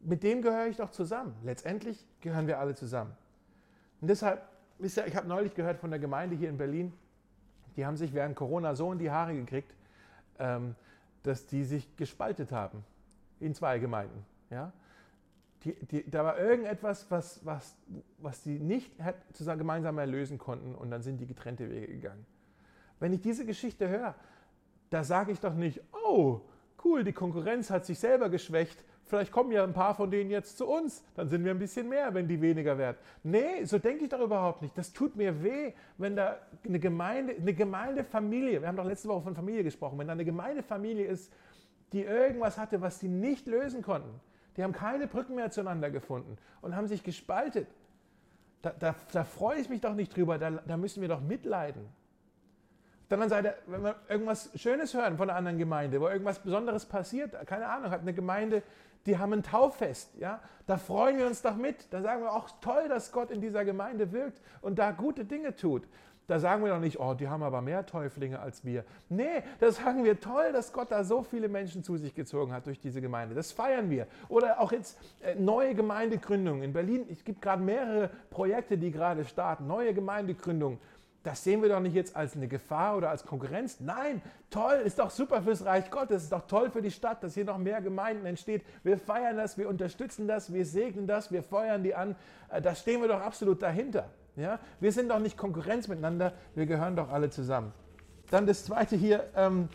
[0.00, 1.32] mit dem gehöre ich doch zusammen.
[1.44, 3.12] Letztendlich gehören wir alle zusammen.
[4.00, 4.42] Und deshalb,
[4.80, 6.92] ich habe neulich gehört von der Gemeinde hier in Berlin,
[7.76, 9.72] die haben sich während Corona so in die Haare gekriegt,
[10.40, 10.74] ähm,
[11.22, 12.84] dass die sich gespaltet haben
[13.38, 14.26] in zwei Gemeinden.
[14.50, 14.72] Ja?
[15.62, 17.76] Die, die, da war irgendetwas, was, was,
[18.18, 18.90] was die nicht
[19.34, 22.26] zusammen gemeinsam erlösen konnten und dann sind die getrennte Wege gegangen.
[22.98, 24.16] Wenn ich diese Geschichte höre,
[24.90, 26.40] da sage ich doch nicht, oh,
[26.84, 30.58] cool, die Konkurrenz hat sich selber geschwächt, vielleicht kommen ja ein paar von denen jetzt
[30.58, 32.96] zu uns, dann sind wir ein bisschen mehr, wenn die weniger werden.
[33.22, 34.76] Nee, so denke ich doch überhaupt nicht.
[34.76, 39.22] Das tut mir weh, wenn da eine Gemeinde, eine Gemeindefamilie, wir haben doch letzte Woche
[39.22, 41.32] von Familie gesprochen, wenn da eine Gemeindefamilie ist,
[41.92, 44.20] die irgendwas hatte, was sie nicht lösen konnten.
[44.56, 47.68] Die haben keine Brücken mehr zueinander gefunden und haben sich gespaltet.
[48.60, 51.88] Da, da, da freue ich mich doch nicht drüber, da, da müssen wir doch mitleiden.
[53.08, 56.40] Auf der anderen Seite, wenn wir irgendwas Schönes hören von einer anderen Gemeinde, wo irgendwas
[56.40, 58.62] Besonderes passiert, keine Ahnung, hat eine Gemeinde,
[59.06, 61.90] die haben ein Tauffest, ja, da freuen wir uns doch mit.
[61.90, 65.56] Da sagen wir auch toll, dass Gott in dieser Gemeinde wirkt und da gute Dinge
[65.56, 65.84] tut.
[66.26, 68.84] Da sagen wir doch nicht, oh, die haben aber mehr Täuflinge als wir.
[69.08, 72.66] Nee, da sagen wir toll, dass Gott da so viele Menschen zu sich gezogen hat
[72.66, 73.34] durch diese Gemeinde.
[73.34, 74.06] Das feiern wir.
[74.28, 76.62] Oder auch jetzt äh, neue Gemeindegründungen.
[76.62, 79.66] In Berlin, es gibt gerade mehrere Projekte, die gerade starten.
[79.66, 80.78] Neue Gemeindegründungen.
[81.24, 83.80] Das sehen wir doch nicht jetzt als eine Gefahr oder als Konkurrenz.
[83.80, 87.34] Nein, toll, ist doch super fürs Reich Gottes, ist doch toll für die Stadt, dass
[87.34, 88.64] hier noch mehr Gemeinden entsteht.
[88.84, 92.14] Wir feiern das, wir unterstützen das, wir segnen das, wir feuern die an.
[92.50, 94.10] Äh, da stehen wir doch absolut dahinter.
[94.36, 94.60] Ja?
[94.78, 97.72] Wir sind doch nicht Konkurrenz miteinander, wir gehören doch alle zusammen.
[98.30, 99.68] Dann das zweite hier, ähm,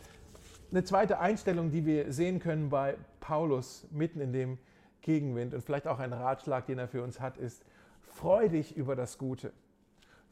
[0.71, 4.57] eine zweite Einstellung, die wir sehen können bei Paulus mitten in dem
[5.01, 7.63] Gegenwind und vielleicht auch ein Ratschlag, den er für uns hat, ist,
[8.01, 9.51] freu dich über das Gute.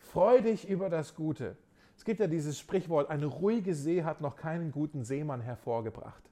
[0.02, 1.56] Freu dich über das Gute.
[1.98, 6.24] Es gibt ja dieses Sprichwort, eine ruhige See hat noch keinen guten Seemann hervorgebracht.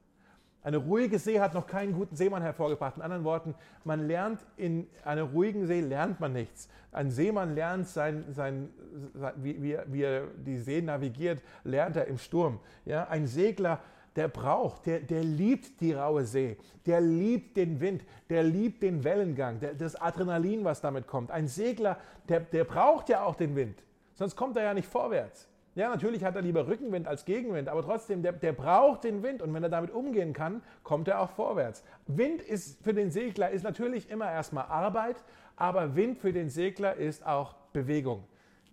[0.62, 2.98] Eine ruhige See hat noch keinen guten Seemann hervorgebracht.
[2.98, 3.56] In anderen Worten,
[3.86, 6.68] man lernt in einer ruhigen See lernt man nichts.
[6.92, 8.70] Ein Seemann lernt sein, sein,
[9.14, 12.60] sein wie, wie, wie, er die See navigiert, lernt er im Sturm.
[12.84, 13.80] Ja, ein Segler,
[14.20, 19.06] der braucht, der, der liebt die raue See, der liebt den Wind, der liebt den
[19.06, 21.32] Wellengang, der, das Adrenalin, was damit kommt.
[21.32, 23.82] Ein Segler, der, der braucht ja auch den Wind,
[24.16, 25.48] sonst kommt er ja nicht vorwärts.
[25.74, 29.42] Ja, natürlich hat er lieber Rückenwind als Gegenwind, aber trotzdem, der, der braucht den Wind
[29.42, 31.86] und wenn er damit umgehen kann, kommt er auch vorwärts.
[32.06, 35.24] Wind ist für den Segler ist natürlich immer erstmal Arbeit,
[35.56, 38.26] aber Wind für den Segler ist auch Bewegung.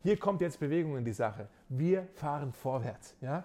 [0.02, 1.46] Hier kommt jetzt Bewegung in die Sache.
[1.68, 3.14] Wir fahren vorwärts.
[3.20, 3.44] Ja?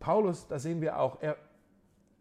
[0.00, 1.36] Paulus, da sehen wir auch, er,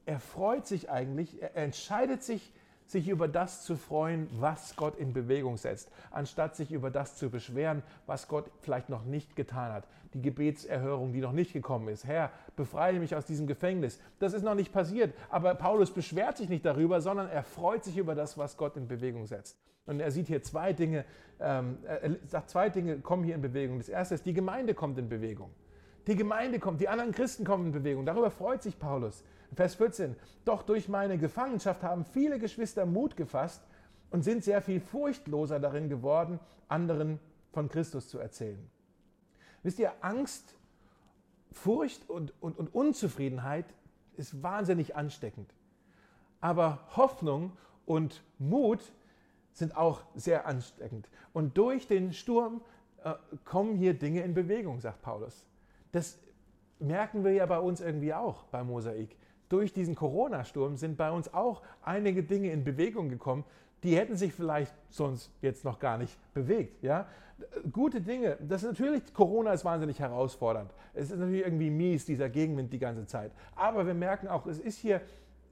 [0.05, 2.53] er freut sich eigentlich, er entscheidet sich
[2.89, 7.29] sich über das zu freuen, was Gott in Bewegung setzt, anstatt sich über das zu
[7.29, 9.87] beschweren, was Gott vielleicht noch nicht getan hat.
[10.15, 12.05] Die Gebetserhörung, die noch nicht gekommen ist.
[12.05, 13.99] Herr, befreie mich aus diesem Gefängnis.
[14.17, 17.95] Das ist noch nicht passiert, aber Paulus beschwert sich nicht darüber, sondern er freut sich
[17.95, 19.59] über das, was Gott in Bewegung setzt.
[19.85, 21.05] Und er sieht hier zwei Dinge,
[21.39, 23.77] ähm, er sagt, zwei Dinge kommen hier in Bewegung.
[23.77, 25.51] Das erste ist, die Gemeinde kommt in Bewegung.
[26.09, 28.03] Die Gemeinde kommt, die anderen Christen kommen in Bewegung.
[28.03, 29.23] Darüber freut sich Paulus.
[29.53, 30.15] Vers 14.
[30.43, 33.61] Doch durch meine Gefangenschaft haben viele Geschwister Mut gefasst
[34.09, 37.19] und sind sehr viel furchtloser darin geworden, anderen
[37.51, 38.57] von Christus zu erzählen.
[39.61, 40.55] Wisst ihr, Angst,
[41.51, 43.65] Furcht und, und, und Unzufriedenheit
[44.17, 45.53] ist wahnsinnig ansteckend.
[46.41, 48.81] Aber Hoffnung und Mut
[49.53, 51.07] sind auch sehr ansteckend.
[51.33, 52.61] Und durch den Sturm
[53.03, 53.13] äh,
[53.45, 55.45] kommen hier Dinge in Bewegung, sagt Paulus.
[55.91, 56.19] Das
[56.79, 59.15] merken wir ja bei uns irgendwie auch bei Mosaik
[59.49, 63.43] durch diesen Corona-Sturm sind bei uns auch einige Dinge in Bewegung gekommen,
[63.83, 66.83] die hätten sich vielleicht sonst jetzt noch gar nicht bewegt.
[66.83, 67.07] Ja?
[67.71, 70.71] Gute Dinge, das ist natürlich, Corona ist wahnsinnig herausfordernd.
[70.93, 73.31] Es ist natürlich irgendwie mies, dieser Gegenwind die ganze Zeit.
[73.55, 75.01] Aber wir merken auch, es ist hier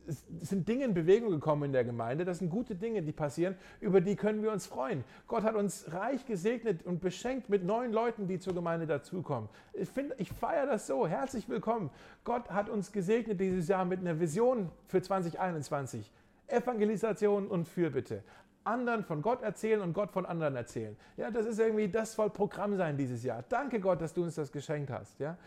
[0.08, 2.26] es sind Dinge in Bewegung gekommen in der Gemeinde.
[2.26, 3.56] Das sind gute Dinge, die passieren.
[3.82, 5.04] Über die können wir uns freuen.
[5.28, 9.50] Gott hat uns reich gesegnet und beschenkt mit neuen Leuten, die zur Gemeinde dazukommen.
[9.74, 11.08] Ich, ich feiere das so.
[11.08, 11.89] Herzlich willkommen.
[12.24, 16.12] Gott hat uns gesegnet dieses Jahr mit einer Vision für 2021.
[16.48, 18.24] Evangelisation und Fürbitte
[18.67, 20.96] anderen von Gott erzählen und Gott von anderen erzählen.
[21.15, 23.43] Ja, das ist irgendwie, das soll Programm sein dieses Jahr.
[23.48, 25.20] Danke Gott, dass du uns das geschenkt hast.
[25.20, 25.38] Ja?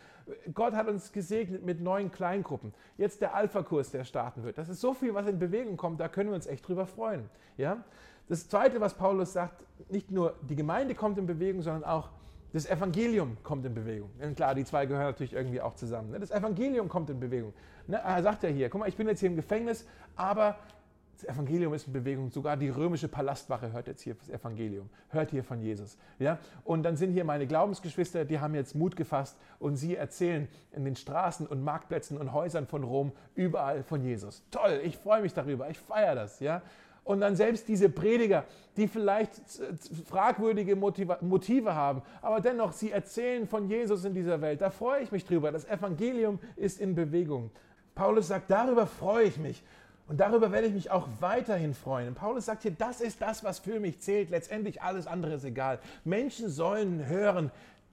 [0.55, 2.73] Gott hat uns gesegnet mit neuen Kleingruppen.
[2.97, 4.59] Jetzt der Alpha-Kurs, der starten wird.
[4.59, 7.29] Das ist so viel, was in Bewegung kommt, da können wir uns echt drüber freuen.
[7.57, 7.85] Ja?
[8.29, 12.11] Das Zweite, was Paulus sagt, nicht nur die Gemeinde kommt in Bewegung, sondern auch
[12.53, 14.11] das Evangelium kommt in Bewegung.
[14.21, 16.11] Und klar, die zwei gehören natürlich irgendwie auch zusammen.
[16.11, 16.19] Ne?
[16.19, 17.53] Das Evangelium kommt in Bewegung.
[17.87, 17.99] Ne?
[17.99, 20.57] Er sagt ja hier, guck mal, ich bin jetzt hier im Gefängnis, aber
[21.21, 22.31] das Evangelium ist in Bewegung.
[22.31, 25.99] Sogar die römische Palastwache hört jetzt hier das Evangelium, hört hier von Jesus.
[26.19, 26.39] Ja?
[26.65, 30.85] Und dann sind hier meine Glaubensgeschwister, die haben jetzt Mut gefasst und sie erzählen in
[30.85, 34.43] den Straßen und Marktplätzen und Häusern von Rom überall von Jesus.
[34.51, 36.41] Toll, ich freue mich darüber, ich feiere das.
[36.41, 36.63] Ja?
[37.05, 38.45] Und dann selbst diese Prediger,
[38.77, 39.41] die vielleicht
[40.07, 44.61] fragwürdige Motive haben, aber dennoch, sie erzählen von Jesus in dieser Welt.
[44.61, 45.51] Da freue ich mich drüber.
[45.51, 47.51] Das Evangelium ist in Bewegung.
[47.95, 49.63] Paulus sagt, darüber freue ich mich.
[50.11, 52.09] Und darüber werde ich mich auch weiterhin freuen.
[52.09, 54.31] Und Paulus sagt hier, das ist das, was für mich zählt.
[54.31, 55.79] Letztendlich alles andere ist egal.
[56.05, 57.53] Menschen sollen hören,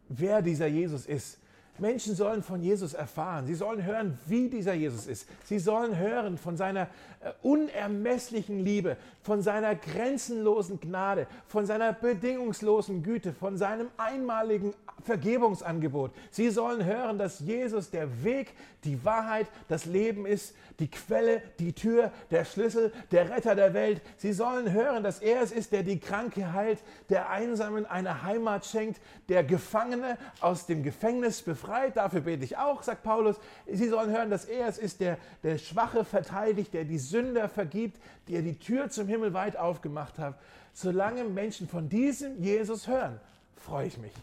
[0.09, 1.37] wer dieser Jesus ist.
[1.79, 3.45] Menschen sollen von Jesus erfahren.
[3.45, 5.27] Sie sollen hören, wie dieser Jesus ist.
[5.45, 6.83] Sie sollen hören von seiner
[7.21, 16.11] äh, unermesslichen Liebe, von seiner grenzenlosen Gnade, von seiner bedingungslosen Güte, von seinem einmaligen Vergebungsangebot.
[16.31, 21.73] Sie sollen hören, dass Jesus der Weg, die Wahrheit, das Leben ist, die Quelle, die
[21.73, 24.01] Tür, der Schlüssel, der Retter der Welt.
[24.17, 28.65] Sie sollen hören, dass er es ist, der die Kranke heilt, der Einsamen eine Heimat
[28.65, 31.66] schenkt, der Gefangene aus dem Gefängnis befreit.
[31.67, 33.39] Dafür bete ich auch, sagt Paulus.
[33.65, 38.01] Sie sollen hören, dass er es ist, der, der Schwache verteidigt, der die Sünder vergibt,
[38.27, 40.39] der die Tür zum Himmel weit aufgemacht hat.
[40.73, 43.19] Solange Menschen von diesem Jesus hören,
[43.55, 44.13] freue ich mich.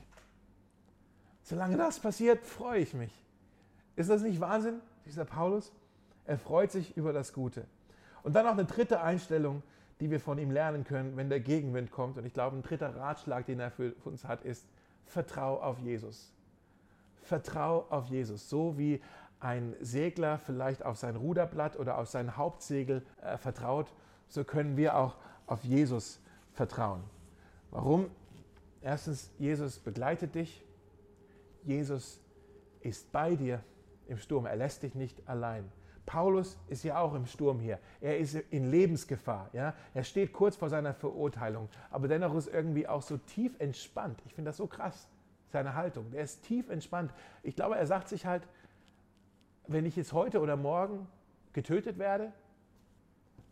[1.43, 3.13] Solange das passiert, freue ich mich.
[3.97, 5.73] Ist das nicht Wahnsinn, dieser Paulus?
[6.27, 7.67] Er freut sich über das Gute.
[8.23, 9.63] Und dann noch eine dritte Einstellung,
[10.01, 12.19] die wir von ihm lernen können, wenn der Gegenwind kommt.
[12.19, 14.67] Und ich glaube, ein dritter Ratschlag, den er für uns hat, ist,
[15.07, 16.34] vertrau auf Jesus.
[17.25, 18.49] Vertrau auf Jesus.
[18.49, 19.01] So wie
[19.41, 23.93] ein Segler vielleicht auf sein Ruderblatt oder auf sein Hauptsegel äh, vertraut,
[24.29, 26.21] so können wir auch auf Jesus
[26.53, 27.03] vertrauen.
[27.71, 28.11] Warum?
[28.81, 30.65] Erstens, Jesus begleitet dich.
[31.63, 32.21] Jesus
[32.81, 33.61] ist bei dir
[34.07, 34.47] im Sturm.
[34.47, 35.71] Er lässt dich nicht allein.
[36.07, 37.79] Paulus ist ja auch im Sturm hier.
[38.01, 39.49] Er ist in Lebensgefahr.
[39.53, 39.75] Ja?
[39.95, 44.23] Er steht kurz vor seiner Verurteilung, aber dennoch ist irgendwie auch so tief entspannt.
[44.27, 45.09] Ich finde das so krass,
[45.55, 46.13] seine Haltung.
[46.13, 47.15] Er ist tief entspannt.
[47.43, 48.47] Ich glaube, er sagt sich halt,
[49.69, 51.07] wenn ich jetzt heute oder morgen
[51.53, 52.33] getötet werde,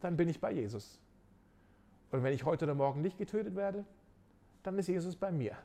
[0.01, 0.99] dann bin ich bei Jesus.
[2.11, 3.85] Und wenn ich heute oder morgen nicht getötet werde,
[4.65, 5.57] dann ist Jesus bei mir.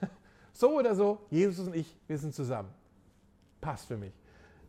[0.50, 2.70] So oder so, Jesus und ich, wir sind zusammen.
[3.60, 4.12] Passt für mich.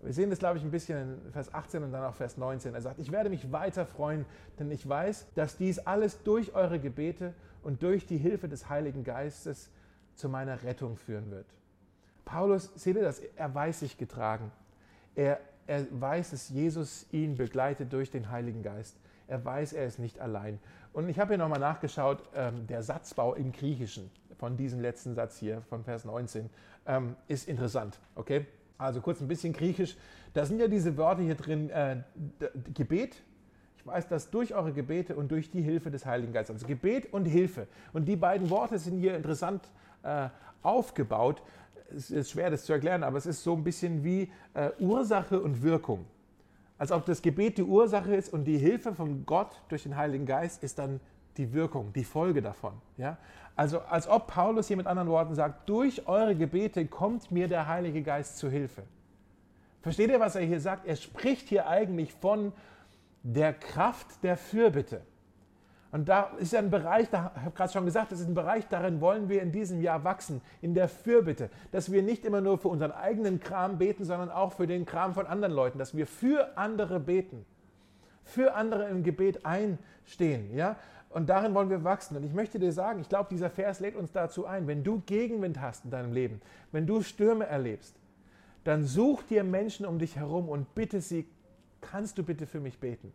[0.04, 2.76] Wir sehen das, glaube ich, ein bisschen in Vers 18 und dann auch Vers 19.
[2.76, 4.28] Er sagt, ich werde mich weiter freuen,
[4.60, 9.04] denn ich weiß, dass dies alles durch eure Gebete und durch die Hilfe des Heiligen
[9.04, 9.72] Geistes
[10.20, 11.48] zu meiner Rettung führen wird.
[12.26, 13.20] Paulus, seht ihr das?
[13.20, 14.52] Er weiß sich getragen.
[15.16, 18.98] Er, er weiß, dass Jesus ihn begleitet durch den Heiligen Geist.
[19.28, 20.60] Er weiß, er ist nicht allein.
[20.94, 25.38] Und ich habe hier nochmal nachgeschaut, ähm, der Satzbau im Griechischen von diesem letzten Satz
[25.38, 26.50] hier, von Vers 19,
[26.88, 28.00] ähm, ist interessant.
[28.16, 28.46] Okay?
[28.78, 29.98] Also kurz ein bisschen griechisch.
[30.34, 31.98] Da sind ja diese Wörter hier drin, äh,
[32.74, 33.22] Gebet.
[33.78, 36.56] Ich weiß das durch eure Gebete und durch die Hilfe des Heiligen Geistes.
[36.56, 37.68] Also Gebet und Hilfe.
[37.92, 39.62] Und die beiden Worte sind hier interessant
[40.04, 40.30] äh,
[40.62, 41.42] aufgebaut.
[41.96, 45.40] Es ist schwer, das zu erklären, aber es ist so ein bisschen wie äh, Ursache
[45.40, 46.06] und Wirkung.
[46.78, 50.26] Als ob das Gebet die Ursache ist und die Hilfe von Gott durch den Heiligen
[50.26, 51.00] Geist ist dann
[51.38, 52.74] die Wirkung, die Folge davon.
[52.98, 53.18] Ja?
[53.56, 57.68] Also als ob Paulus hier mit anderen Worten sagt, durch eure Gebete kommt mir der
[57.68, 58.84] Heilige Geist zu Hilfe.
[59.82, 60.86] Versteht ihr, was er hier sagt?
[60.86, 62.54] Er spricht hier eigentlich von
[63.24, 65.02] der Kraft der Fürbitte.
[65.92, 68.36] Und da ist ja ein Bereich, da habe ich gerade schon gesagt, das ist ein
[68.36, 71.50] Bereich, darin wollen wir in diesem Jahr wachsen, in der Fürbitte.
[71.72, 75.16] Dass wir nicht immer nur für unseren eigenen Kram beten, sondern auch für den Kram
[75.16, 75.80] von anderen Leuten.
[75.80, 77.44] Dass wir für andere beten,
[78.24, 80.56] für andere im Gebet einstehen.
[80.56, 80.76] Ja?
[81.10, 82.16] Und darin wollen wir wachsen.
[82.16, 85.02] Und ich möchte dir sagen, ich glaube, dieser Vers lädt uns dazu ein, wenn du
[85.08, 86.40] Gegenwind hast in deinem Leben,
[86.72, 87.96] wenn du Stürme erlebst,
[88.64, 91.28] dann such dir Menschen um dich herum und bitte sie,
[91.82, 93.12] kannst du bitte für mich beten?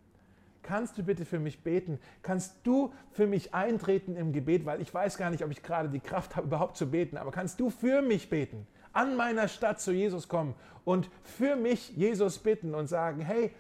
[0.65, 2.01] Kannst du bitte für mich beten?
[2.23, 4.65] Kannst du für mich eintreten im Gebet?
[4.65, 7.19] Weil ich weiß gar nicht, ob ich gerade die Kraft habe, überhaupt zu beten.
[7.19, 8.67] Aber kannst du für mich beten?
[8.93, 13.53] An meiner Stadt zu Jesus kommen und für mich Jesus bitten und sagen, hey,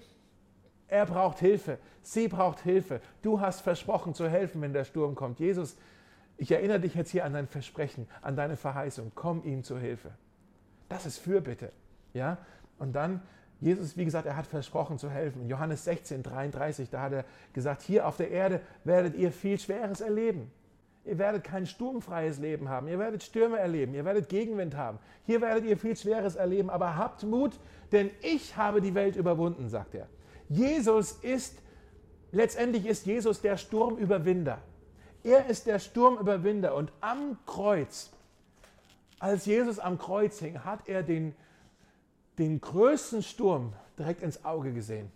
[0.89, 1.79] er braucht Hilfe.
[2.03, 3.01] Sie braucht Hilfe.
[3.23, 5.41] Du hast versprochen zu helfen, wenn der Sturm kommt.
[5.41, 5.77] Jesus,
[6.37, 9.13] ich erinnere dich jetzt hier an dein Versprechen, an deine Verheißung.
[9.15, 10.13] Komm ihm zu Hilfe.
[10.89, 11.71] Das ist Fürbitte.
[12.13, 12.39] Ja?
[12.79, 13.23] Und dann,
[13.65, 15.41] Jesus, wie gesagt, er hat versprochen zu helfen.
[15.41, 17.25] In Johannes 16, 33, da hat er
[17.55, 20.53] gesagt, hier auf der Erde werdet ihr viel Schweres erleben.
[21.07, 22.89] Ihr werdet kein sturmfreies Leben haben.
[22.89, 23.95] Ihr werdet Stürme erleben.
[23.95, 24.99] Ihr werdet Gegenwind haben.
[25.25, 26.69] Hier werdet ihr viel Schweres erleben.
[26.69, 27.59] Aber habt Mut,
[27.91, 30.09] denn ich habe die Welt überwunden, sagt er.
[30.51, 31.57] Jesus ist,
[32.33, 34.59] letztendlich ist Jesus der Sturmüberwinder.
[35.23, 38.11] Er ist der Sturmüberwinder und am Kreuz,
[39.21, 41.35] als Jesus am Kreuz hing, hat er den,
[42.39, 45.11] den größten Sturm direkt ins Auge gesehen.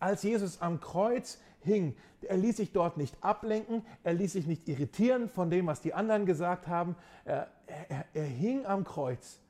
[0.00, 4.68] Als Jesus am Kreuz hing, er ließ sich dort nicht ablenken, er ließ sich nicht
[4.68, 6.96] irritieren von dem, was die anderen gesagt haben.
[7.24, 9.40] Er, er, er hing am Kreuz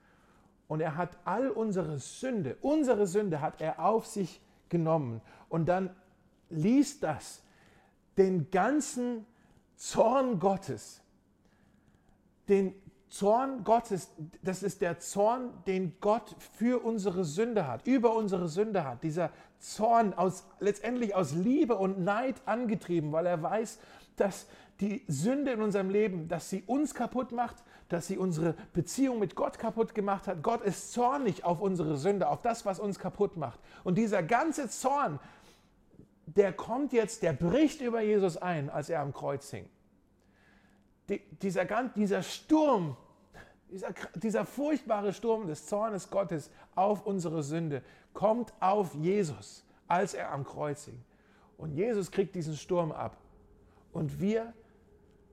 [0.69, 5.21] und er hat all unsere Sünde, unsere Sünde hat er auf sich genommen.
[5.49, 5.95] Und dann
[6.51, 7.43] ließ das
[8.17, 9.27] den ganzen
[9.77, 11.01] Zorn Gottes,
[12.49, 12.75] den
[13.09, 14.11] Zorn Gottes,
[14.43, 19.03] das ist der Zorn, den Gott für unsere Sünde hat, über unsere Sünde hat.
[19.03, 23.79] Dieser Zorn aus, letztendlich aus Liebe und Neid angetrieben, weil er weiß,
[24.17, 24.47] dass
[24.81, 27.57] die Sünde in unserem Leben, dass sie uns kaputt macht,
[27.89, 30.43] dass sie unsere Beziehung mit Gott kaputt gemacht hat.
[30.43, 33.59] Gott ist zornig auf unsere Sünde, auf das, was uns kaputt macht.
[33.85, 35.19] Und dieser ganze Zorn,
[36.27, 39.69] der kommt jetzt, der bricht über Jesus ein, als er am Kreuz hing.
[41.09, 42.97] Die, dieser, dieser Sturm,
[43.71, 50.33] dieser, dieser furchtbare Sturm des Zornes Gottes auf unsere Sünde kommt auf Jesus, als er
[50.33, 51.03] am Kreuz hing.
[51.57, 53.17] Und Jesus kriegt diesen Sturm ab.
[53.93, 54.53] Und wir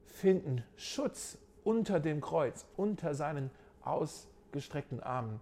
[0.06, 5.40] finden Schutz unter dem Kreuz, unter seinen ausgestreckten Armen.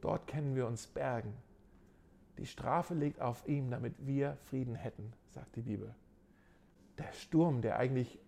[0.00, 1.34] Dort können wir uns bergen.
[2.38, 5.94] Die Strafe liegt auf ihm, damit wir Frieden hätten, sagt die Bibel.
[6.98, 8.18] Der Sturm, der eigentlich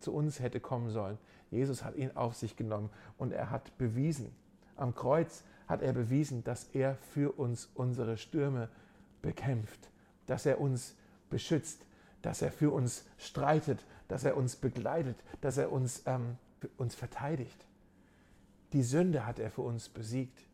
[0.00, 1.18] zu uns hätte kommen sollen,
[1.50, 4.32] Jesus hat ihn auf sich genommen und er hat bewiesen,
[4.76, 8.68] am Kreuz hat er bewiesen, dass er für uns unsere Stürme
[9.22, 9.90] bekämpft,
[10.26, 10.94] dass er uns
[11.30, 11.84] beschützt,
[12.22, 16.36] dass er für uns streitet, dass er uns begleitet, dass er uns, ähm,
[16.76, 17.66] uns verteidigt.
[18.72, 20.46] Die Sünde hat er für uns besiegt.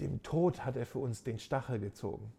[0.00, 2.32] Dem Tod hat er für uns den Stachel gezogen.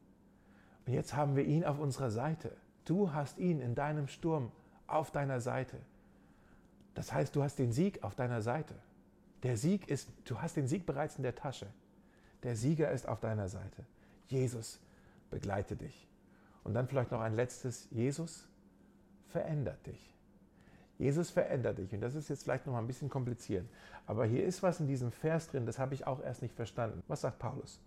[0.85, 2.55] Und jetzt haben wir ihn auf unserer Seite.
[2.85, 4.51] Du hast ihn in deinem Sturm
[4.87, 5.77] auf deiner Seite.
[6.93, 8.75] Das heißt, du hast den Sieg auf deiner Seite.
[9.43, 11.67] Der Sieg ist, du hast den Sieg bereits in der Tasche.
[12.43, 13.85] Der Sieger ist auf deiner Seite.
[14.27, 14.79] Jesus
[15.29, 16.07] begleite dich.
[16.63, 18.47] Und dann vielleicht noch ein letztes, Jesus
[19.27, 20.13] verändert dich.
[20.97, 21.93] Jesus verändert dich.
[21.93, 23.67] Und das ist jetzt vielleicht noch mal ein bisschen kompliziert.
[24.07, 27.03] Aber hier ist was in diesem Vers drin, das habe ich auch erst nicht verstanden.
[27.07, 27.81] Was sagt Paulus?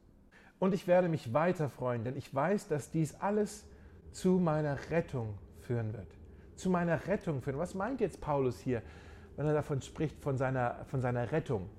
[0.58, 3.64] Und ich werde mich weiter freuen, denn ich weiß, dass dies alles
[4.12, 6.17] zu meiner Rettung führen wird.
[6.58, 7.58] Zu meiner Rettung führen.
[7.58, 8.82] Was meint jetzt Paulus hier,
[9.36, 11.70] wenn er davon spricht, von seiner, von seiner Rettung?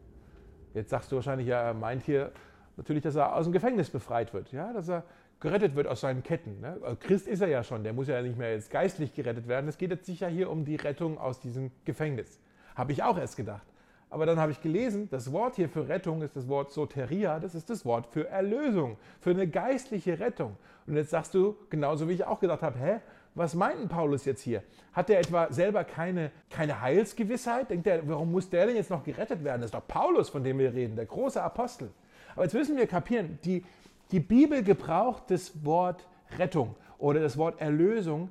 [0.74, 2.32] Jetzt sagst du wahrscheinlich, ja, er meint hier
[2.78, 4.54] natürlich, dass er aus dem Gefängnis befreit wird.
[4.54, 5.04] Ja, dass er
[5.42, 6.62] gerettet wird aus seinen Ketten.
[6.62, 6.80] Ne?
[7.02, 9.68] Christ ist er ja schon, der muss ja nicht mehr jetzt geistlich gerettet werden.
[9.68, 12.40] Es geht jetzt sicher hier um die Rettung aus diesem Gefängnis.
[12.76, 13.68] Habe ich auch erst gedacht.
[14.10, 17.54] Aber dann habe ich gelesen, das Wort hier für Rettung ist das Wort Soteria, das
[17.54, 20.58] ist das Wort für Erlösung, für eine geistliche Rettung.
[20.88, 23.00] Und jetzt sagst du, genauso wie ich auch gedacht habe, hä,
[23.40, 24.62] was meint Paulus jetzt hier?
[24.92, 27.70] Hat er etwa selber keine, keine Heilsgewissheit?
[27.70, 29.62] Denkt er, warum muss der denn jetzt noch gerettet werden?
[29.62, 31.90] Das ist doch Paulus, von dem wir reden, der große Apostel.
[32.36, 33.64] Aber jetzt müssen wir kapieren, die,
[34.12, 36.06] die Bibel gebraucht das Wort
[36.38, 38.28] Rettung oder das Wort Erlösung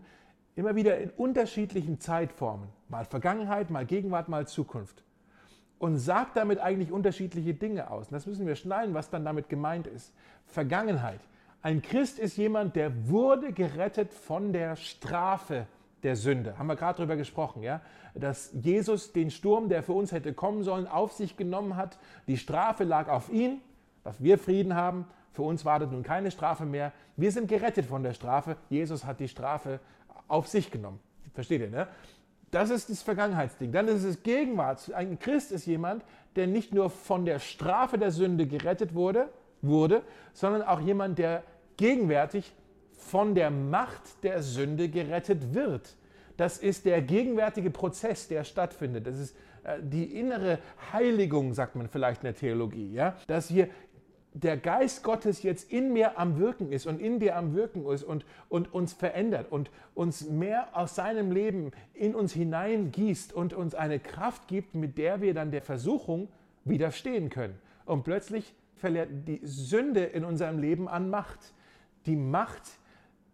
[0.56, 2.68] immer wieder in unterschiedlichen Zeitformen.
[2.90, 5.02] Mal Vergangenheit, mal Gegenwart, mal Zukunft.
[5.78, 8.08] Und sagt damit eigentlich unterschiedliche Dinge aus.
[8.08, 10.12] Und das müssen wir schneiden, was dann damit gemeint ist.
[10.44, 11.20] Vergangenheit.
[11.62, 15.66] Ein Christ ist jemand, der wurde gerettet von der Strafe
[16.02, 16.58] der Sünde.
[16.58, 17.80] Haben wir gerade darüber gesprochen, ja?
[18.14, 21.98] Dass Jesus den Sturm, der für uns hätte kommen sollen, auf sich genommen hat.
[22.26, 23.60] Die Strafe lag auf ihn,
[24.04, 25.06] dass wir Frieden haben
[25.38, 26.92] für uns wartet nun keine Strafe mehr.
[27.16, 28.56] Wir sind gerettet von der Strafe.
[28.70, 29.78] Jesus hat die Strafe
[30.26, 30.98] auf sich genommen.
[31.32, 31.86] Versteht ihr, ne?
[32.50, 33.70] Das ist das Vergangenheitsding.
[33.70, 34.92] Dann ist es Gegenwart.
[34.92, 36.02] Ein Christ ist jemand,
[36.34, 39.28] der nicht nur von der Strafe der Sünde gerettet wurde,
[39.62, 41.42] wurde, sondern auch jemand, der
[41.76, 42.52] gegenwärtig
[42.92, 45.96] von der Macht der Sünde gerettet wird.
[46.36, 49.06] Das ist der gegenwärtige Prozess, der stattfindet.
[49.06, 50.58] Das ist äh, die innere
[50.92, 52.92] Heiligung, sagt man vielleicht in der Theologie.
[52.92, 53.16] Ja?
[53.26, 53.68] Dass hier
[54.34, 58.04] der Geist Gottes jetzt in mir am Wirken ist und in dir am Wirken ist
[58.04, 63.74] und, und uns verändert und uns mehr aus seinem Leben in uns hineingießt und uns
[63.74, 66.28] eine Kraft gibt, mit der wir dann der Versuchung
[66.64, 67.58] widerstehen können.
[67.84, 71.54] Und plötzlich verliert die Sünde in unserem Leben an Macht.
[72.06, 72.62] Die Macht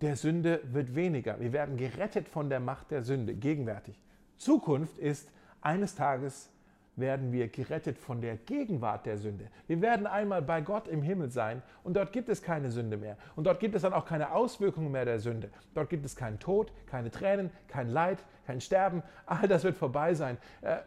[0.01, 1.41] der Sünde wird weniger.
[1.41, 4.03] Wir werden gerettet von der Macht der Sünde, gegenwärtig.
[4.37, 5.31] Zukunft ist
[5.61, 6.51] eines Tages
[6.97, 9.49] werden wir gerettet von der Gegenwart der Sünde.
[9.67, 13.17] Wir werden einmal bei Gott im Himmel sein und dort gibt es keine Sünde mehr.
[13.37, 15.51] Und dort gibt es dann auch keine Auswirkungen mehr der Sünde.
[15.75, 19.03] Dort gibt es keinen Tod, keine Tränen, kein Leid, kein Sterben.
[19.27, 20.39] All das wird vorbei sein.
[20.61, 20.79] Äh,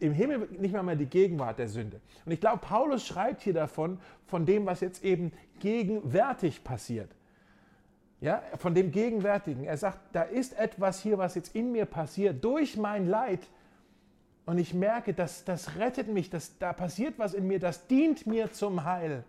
[0.00, 2.00] Im Himmel nicht mehr, mehr die Gegenwart der Sünde.
[2.26, 7.10] Und ich glaube, Paulus schreibt hier davon, von dem, was jetzt eben gegenwärtig passiert.
[8.20, 9.64] Ja, von dem Gegenwärtigen.
[9.64, 13.40] Er sagt, da ist etwas hier, was jetzt in mir passiert, durch mein Leid,
[14.48, 18.26] und ich merke, dass das rettet mich, dass da passiert was in mir, das dient
[18.26, 19.22] mir zum Heil.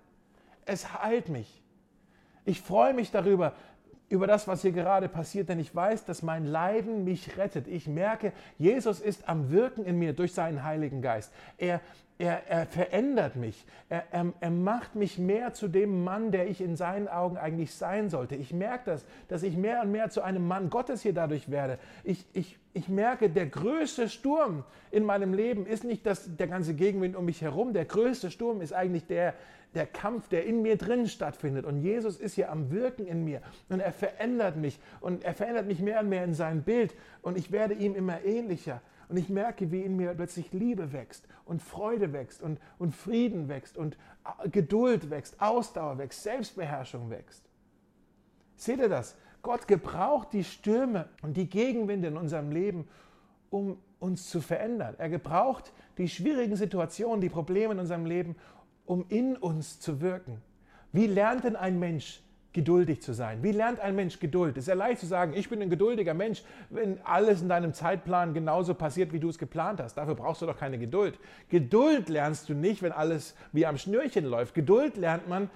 [0.65, 1.61] Es heilt mich.
[2.45, 3.51] Ich freue mich darüber,
[4.07, 7.67] über das, was hier gerade passiert, denn ich weiß, dass mein Leiden mich rettet.
[7.67, 11.33] Ich merke, Jesus ist am Wirken in mir durch seinen Heiligen Geist.
[11.57, 11.81] Er,
[12.19, 13.65] er, er verändert mich.
[13.87, 17.73] Er, er, er, macht mich mehr zu dem Mann, der ich in seinen Augen eigentlich
[17.73, 18.35] sein sollte.
[18.35, 21.79] Ich merke das, dass ich mehr und mehr zu einem Mann Gottes hier dadurch werde.
[22.03, 26.73] Ich, ich, ich merke, der größte Sturm in meinem Leben ist nicht das, der ganze
[26.73, 27.71] Gegenwind um mich herum.
[27.71, 29.33] Der größte Sturm ist eigentlich der,
[29.73, 31.65] der Kampf, der in mir drin stattfindet.
[31.65, 33.41] Und Jesus ist hier am Wirken in mir.
[33.69, 34.77] Und er verändert mich.
[34.99, 36.93] Und er verändert mich mehr und mehr in sein Bild.
[37.21, 38.81] Und ich werde ihm immer ähnlicher.
[39.09, 43.49] Und ich merke, wie in mir plötzlich Liebe wächst und Freude wächst und, und Frieden
[43.49, 43.97] wächst und
[44.43, 47.43] äh, Geduld wächst, Ausdauer wächst, Selbstbeherrschung wächst.
[48.55, 49.17] Seht ihr das?
[49.41, 52.87] Gott gebraucht die Stürme und die Gegenwinde in unserem Leben,
[53.49, 54.95] um uns zu verändern.
[54.99, 58.35] Er gebraucht die schwierigen Situationen, die Probleme in unserem Leben,
[58.85, 60.41] um in uns zu wirken.
[60.91, 62.21] Wie lernt denn ein Mensch
[62.59, 63.41] geduldig zu sein?
[63.41, 64.57] Wie lernt ein Mensch Geduld?
[64.57, 67.73] Es ist ja leicht zu sagen, ich bin ein geduldiger Mensch, wenn alles in deinem
[67.73, 69.95] Zeitplan genauso passiert, wie du es geplant hast.
[69.95, 71.17] Dafür brauchst du doch keine Geduld.
[71.47, 74.55] Geduld lernst du nicht, wenn alles wie am Schnürchen läuft.
[74.55, 75.49] Geduld lernt man,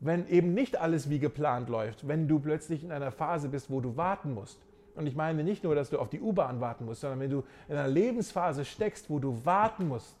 [0.00, 3.80] wenn eben nicht alles wie geplant läuft, wenn du plötzlich in einer Phase bist, wo
[3.80, 4.58] du warten musst.
[4.96, 7.44] Und ich meine nicht nur, dass du auf die U-Bahn warten musst, sondern wenn du
[7.68, 10.16] in einer Lebensphase steckst, wo du warten musst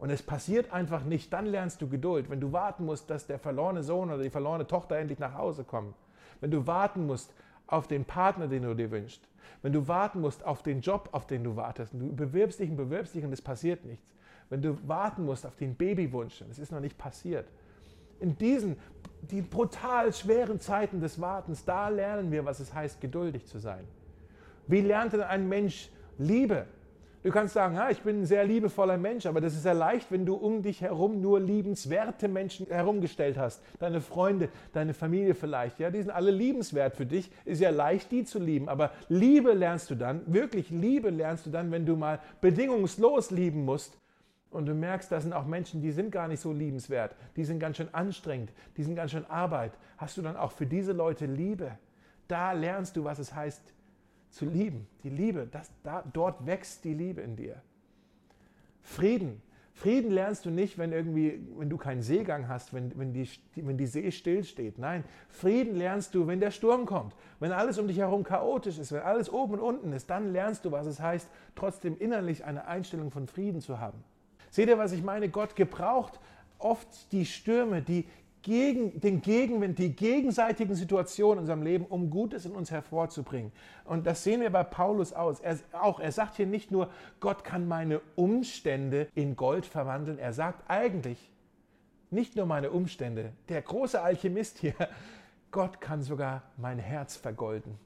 [0.00, 2.30] und es passiert einfach nicht, dann lernst du Geduld.
[2.30, 5.62] Wenn du warten musst, dass der verlorene Sohn oder die verlorene Tochter endlich nach Hause
[5.62, 5.94] kommen.
[6.40, 7.34] Wenn du warten musst
[7.66, 9.28] auf den Partner, den du dir wünschst.
[9.60, 11.92] Wenn du warten musst auf den Job, auf den du wartest.
[11.92, 14.06] Und du bewirbst dich und bewirbst dich und es passiert nichts.
[14.48, 17.46] Wenn du warten musst auf den Babywunsch und es ist noch nicht passiert.
[18.20, 18.78] In diesen
[19.20, 23.84] die brutal schweren Zeiten des Wartens, da lernen wir, was es heißt, geduldig zu sein.
[24.66, 26.64] Wie lernt denn ein Mensch Liebe?
[27.22, 30.10] Du kannst sagen, ja, ich bin ein sehr liebevoller Mensch, aber das ist ja leicht,
[30.10, 33.62] wenn du um dich herum nur liebenswerte Menschen herumgestellt hast.
[33.78, 37.30] Deine Freunde, deine Familie vielleicht, ja, die sind alle liebenswert für dich.
[37.44, 38.70] Ist ja leicht, die zu lieben.
[38.70, 43.66] Aber Liebe lernst du dann, wirklich Liebe lernst du dann, wenn du mal bedingungslos lieben
[43.66, 43.98] musst.
[44.50, 47.14] Und du merkst, da sind auch Menschen, die sind gar nicht so liebenswert.
[47.36, 49.72] Die sind ganz schön anstrengend, die sind ganz schön Arbeit.
[49.98, 51.72] Hast du dann auch für diese Leute Liebe?
[52.28, 53.62] Da lernst du, was es heißt,
[54.30, 54.86] zu lieben.
[55.02, 57.62] Die Liebe, das, da, dort wächst die Liebe in dir.
[58.82, 59.42] Frieden.
[59.72, 63.26] Frieden lernst du nicht, wenn, irgendwie, wenn du keinen Seegang hast, wenn, wenn, die,
[63.56, 64.78] wenn die See stillsteht.
[64.78, 68.92] Nein, Frieden lernst du, wenn der Sturm kommt, wenn alles um dich herum chaotisch ist,
[68.92, 70.10] wenn alles oben und unten ist.
[70.10, 74.04] Dann lernst du, was es heißt, trotzdem innerlich eine Einstellung von Frieden zu haben.
[74.50, 75.30] Seht ihr, was ich meine?
[75.30, 76.20] Gott gebraucht
[76.60, 78.06] oft die Stürme, die
[78.42, 83.52] gegen, den Gegenwind, die gegenseitigen Situationen in unserem Leben, um Gutes in uns hervorzubringen.
[83.84, 85.40] Und das sehen wir bei Paulus aus.
[85.40, 90.18] Er, auch, er sagt hier nicht nur, Gott kann meine Umstände in Gold verwandeln.
[90.18, 91.30] Er sagt eigentlich,
[92.10, 94.74] nicht nur meine Umstände, der große Alchemist hier,
[95.50, 97.76] Gott kann sogar mein Herz vergolden.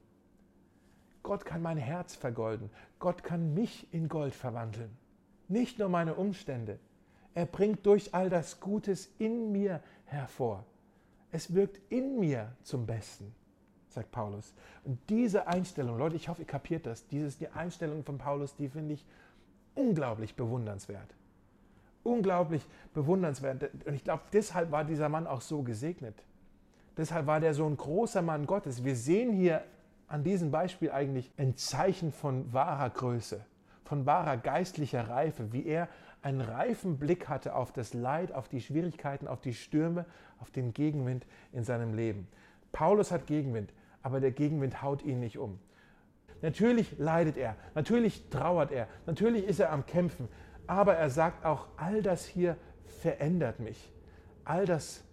[1.23, 2.69] Gott kann mein Herz vergolden.
[2.99, 4.95] Gott kann mich in Gold verwandeln.
[5.47, 6.79] Nicht nur meine Umstände.
[7.33, 10.63] Er bringt durch all das Gutes in mir hervor.
[11.31, 13.33] Es wirkt in mir zum Besten,
[13.89, 14.53] sagt Paulus.
[14.83, 18.69] Und diese Einstellung, Leute, ich hoffe, ihr kapiert das, diese, die Einstellung von Paulus, die
[18.69, 19.05] finde ich
[19.73, 21.13] unglaublich bewundernswert.
[22.03, 23.69] Unglaublich bewundernswert.
[23.85, 26.23] Und ich glaube, deshalb war dieser Mann auch so gesegnet.
[26.97, 28.85] Deshalb war der so ein großer Mann Gottes.
[28.85, 29.63] Wir sehen hier
[30.07, 33.43] an diesem Beispiel eigentlich ein Zeichen von wahrer Größe,
[33.85, 35.87] von wahrer geistlicher Reife, wie er
[36.21, 40.05] einen reifen Blick hatte auf das Leid, auf die Schwierigkeiten, auf die Stürme,
[40.39, 42.27] auf den Gegenwind in seinem Leben.
[42.71, 43.71] Paulus hat Gegenwind,
[44.01, 45.59] aber der Gegenwind haut ihn nicht um.
[46.41, 50.27] Natürlich leidet er, natürlich trauert er, natürlich ist er am Kämpfen,
[50.67, 52.57] aber er sagt auch, all das hier
[53.01, 53.91] verändert mich.
[54.43, 55.03] All das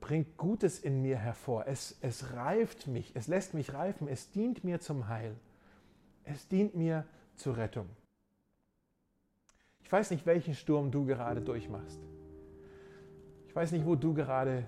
[0.00, 1.66] bringt Gutes in mir hervor.
[1.66, 5.36] Es, es reift mich, es lässt mich reifen, es dient mir zum Heil.
[6.24, 7.04] Es dient mir
[7.36, 7.86] zur Rettung.
[9.88, 11.98] Ich weiß nicht, welchen Sturm du gerade durchmachst.
[13.48, 14.66] Ich weiß nicht, wo du gerade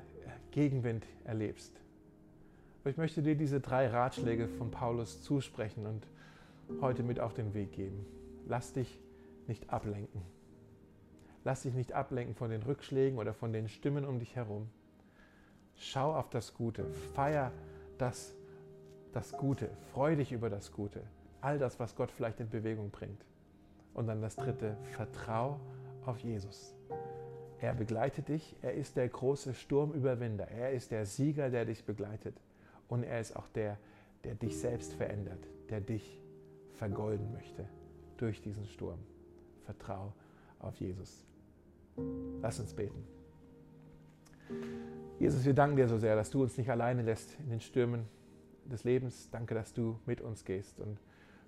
[0.51, 1.79] Gegenwind erlebst.
[2.81, 6.07] Aber ich möchte dir diese drei Ratschläge von Paulus zusprechen und
[6.81, 8.07] heute mit auf den Weg geben.
[8.47, 8.99] Lass dich
[9.47, 10.23] nicht ablenken.
[11.45, 14.71] Lass dich nicht ablenken von den Rückschlägen oder von den Stimmen um dich herum.
[15.77, 16.87] Schau auf das Gute.
[17.15, 17.53] Feier
[17.99, 18.35] das,
[19.13, 19.69] das Gute.
[19.93, 21.03] Freu dich über das Gute.
[21.43, 23.23] All das, was Gott vielleicht in Bewegung bringt.
[23.95, 25.61] Und dann das dritte, vertrau
[26.05, 26.75] auf Jesus.
[27.61, 32.41] Er begleitet dich, er ist der große Sturmüberwinder, er ist der Sieger, der dich begleitet.
[32.89, 33.77] Und er ist auch der,
[34.25, 36.21] der dich selbst verändert, der dich
[36.73, 37.67] vergolden möchte
[38.17, 38.99] durch diesen Sturm.
[39.65, 40.13] Vertrau
[40.59, 41.27] auf Jesus.
[42.41, 43.05] Lass uns beten.
[45.19, 48.07] Jesus, wir danken dir so sehr, dass du uns nicht alleine lässt in den Stürmen
[48.65, 49.29] des Lebens.
[49.31, 50.99] Danke, dass du mit uns gehst und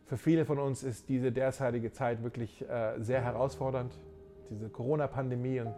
[0.07, 3.98] für viele von uns ist diese derzeitige Zeit wirklich äh, sehr herausfordernd.
[4.50, 5.74] Diese Corona-Pandemie und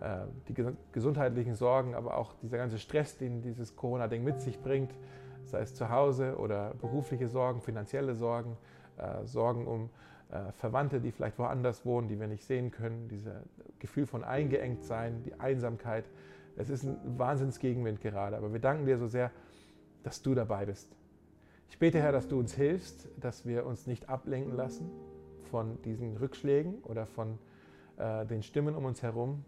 [0.00, 0.54] äh, die
[0.92, 4.92] gesundheitlichen Sorgen, aber auch dieser ganze Stress, den dieses Corona-Ding mit sich bringt,
[5.44, 8.56] sei es zu Hause oder berufliche Sorgen, finanzielle Sorgen,
[8.98, 9.90] äh, Sorgen um
[10.30, 13.32] äh, Verwandte, die vielleicht woanders wohnen, die wir nicht sehen können, dieses
[13.78, 16.04] Gefühl von eingeengt sein, die Einsamkeit.
[16.56, 19.30] Es ist ein Wahnsinnsgegenwind gerade, aber wir danken dir so sehr,
[20.02, 20.94] dass du dabei bist
[21.72, 24.90] ich bete, Herr, dass du uns hilfst, dass wir uns nicht ablenken lassen
[25.50, 27.38] von diesen Rückschlägen oder von
[27.96, 29.42] äh, den Stimmen um uns herum.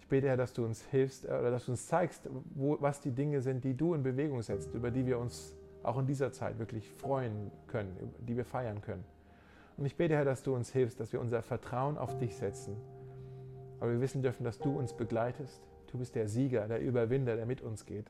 [0.00, 3.00] Ich bete, Herr, dass du uns hilfst äh, oder dass du uns zeigst, wo, was
[3.00, 6.30] die Dinge sind, die du in Bewegung setzt, über die wir uns auch in dieser
[6.30, 9.04] Zeit wirklich freuen können, die wir feiern können.
[9.76, 12.76] Und ich bete, Herr, dass du uns hilfst, dass wir unser Vertrauen auf dich setzen.
[13.80, 15.60] Aber wir wissen dürfen, dass du uns begleitest.
[15.90, 18.06] Du bist der Sieger, der Überwinder, der mit uns geht.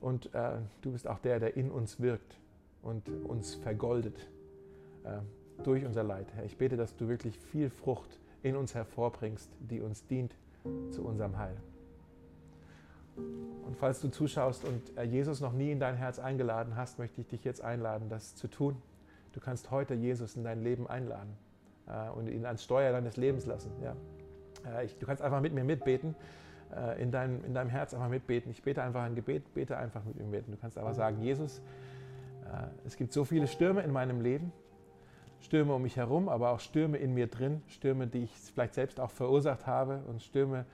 [0.00, 2.38] Und äh, du bist auch der, der in uns wirkt
[2.82, 4.28] und uns vergoldet
[5.04, 5.18] äh,
[5.62, 6.26] durch unser Leid.
[6.34, 10.34] Herr, ich bete, dass du wirklich viel Frucht in uns hervorbringst, die uns dient
[10.90, 11.56] zu unserem Heil.
[13.66, 17.20] Und falls du zuschaust und äh, Jesus noch nie in dein Herz eingeladen hast, möchte
[17.20, 18.76] ich dich jetzt einladen, das zu tun.
[19.32, 21.36] Du kannst heute Jesus in dein Leben einladen
[21.86, 23.70] äh, und ihn als Steuer deines Lebens lassen.
[23.82, 23.94] Ja.
[24.80, 26.14] Äh, du kannst einfach mit mir mitbeten,
[26.76, 28.50] äh, in, deinem, in deinem Herz einfach mitbeten.
[28.50, 30.48] Ich bete einfach ein Gebet, bete einfach mit mir mit.
[30.48, 31.60] Du kannst aber sagen, Jesus,
[32.44, 34.52] äh, es gibt so viele Stürme in meinem Leben,
[35.40, 39.00] Stürme um mich herum, aber auch Stürme in mir drin, Stürme, die ich vielleicht selbst
[39.00, 40.66] auch verursacht habe und Stürme,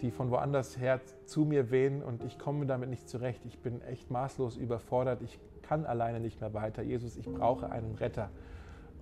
[0.00, 3.44] die von woanders her zu mir wehen und ich komme damit nicht zurecht.
[3.44, 5.20] Ich bin echt maßlos überfordert.
[5.22, 6.82] Ich kann alleine nicht mehr weiter.
[6.82, 8.30] Jesus, ich brauche einen Retter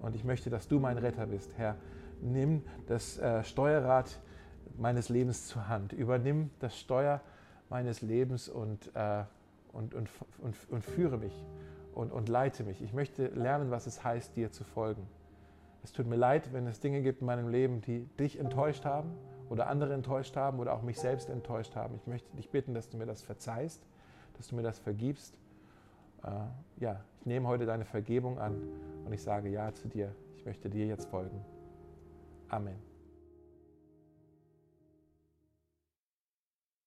[0.00, 1.56] und ich möchte, dass du mein Retter bist.
[1.56, 1.76] Herr,
[2.20, 4.18] nimm das äh, Steuerrad
[4.78, 5.92] meines Lebens zur Hand.
[5.92, 7.20] Übernimm das Steuer
[7.68, 9.24] meines Lebens und, äh,
[9.72, 10.08] und, und,
[10.38, 11.44] und, und führe mich
[11.94, 12.82] und, und leite mich.
[12.82, 15.06] Ich möchte lernen, was es heißt, dir zu folgen.
[15.82, 19.12] Es tut mir leid, wenn es Dinge gibt in meinem Leben, die dich enttäuscht haben
[19.48, 21.94] oder andere enttäuscht haben oder auch mich selbst enttäuscht haben.
[21.96, 23.82] Ich möchte dich bitten, dass du mir das verzeihst,
[24.36, 25.34] dass du mir das vergibst.
[26.22, 26.28] Äh,
[26.82, 28.56] ja, ich nehme heute deine Vergebung an
[29.04, 30.14] und ich sage Ja zu dir.
[30.36, 31.44] Ich möchte dir jetzt folgen.
[32.48, 32.91] Amen.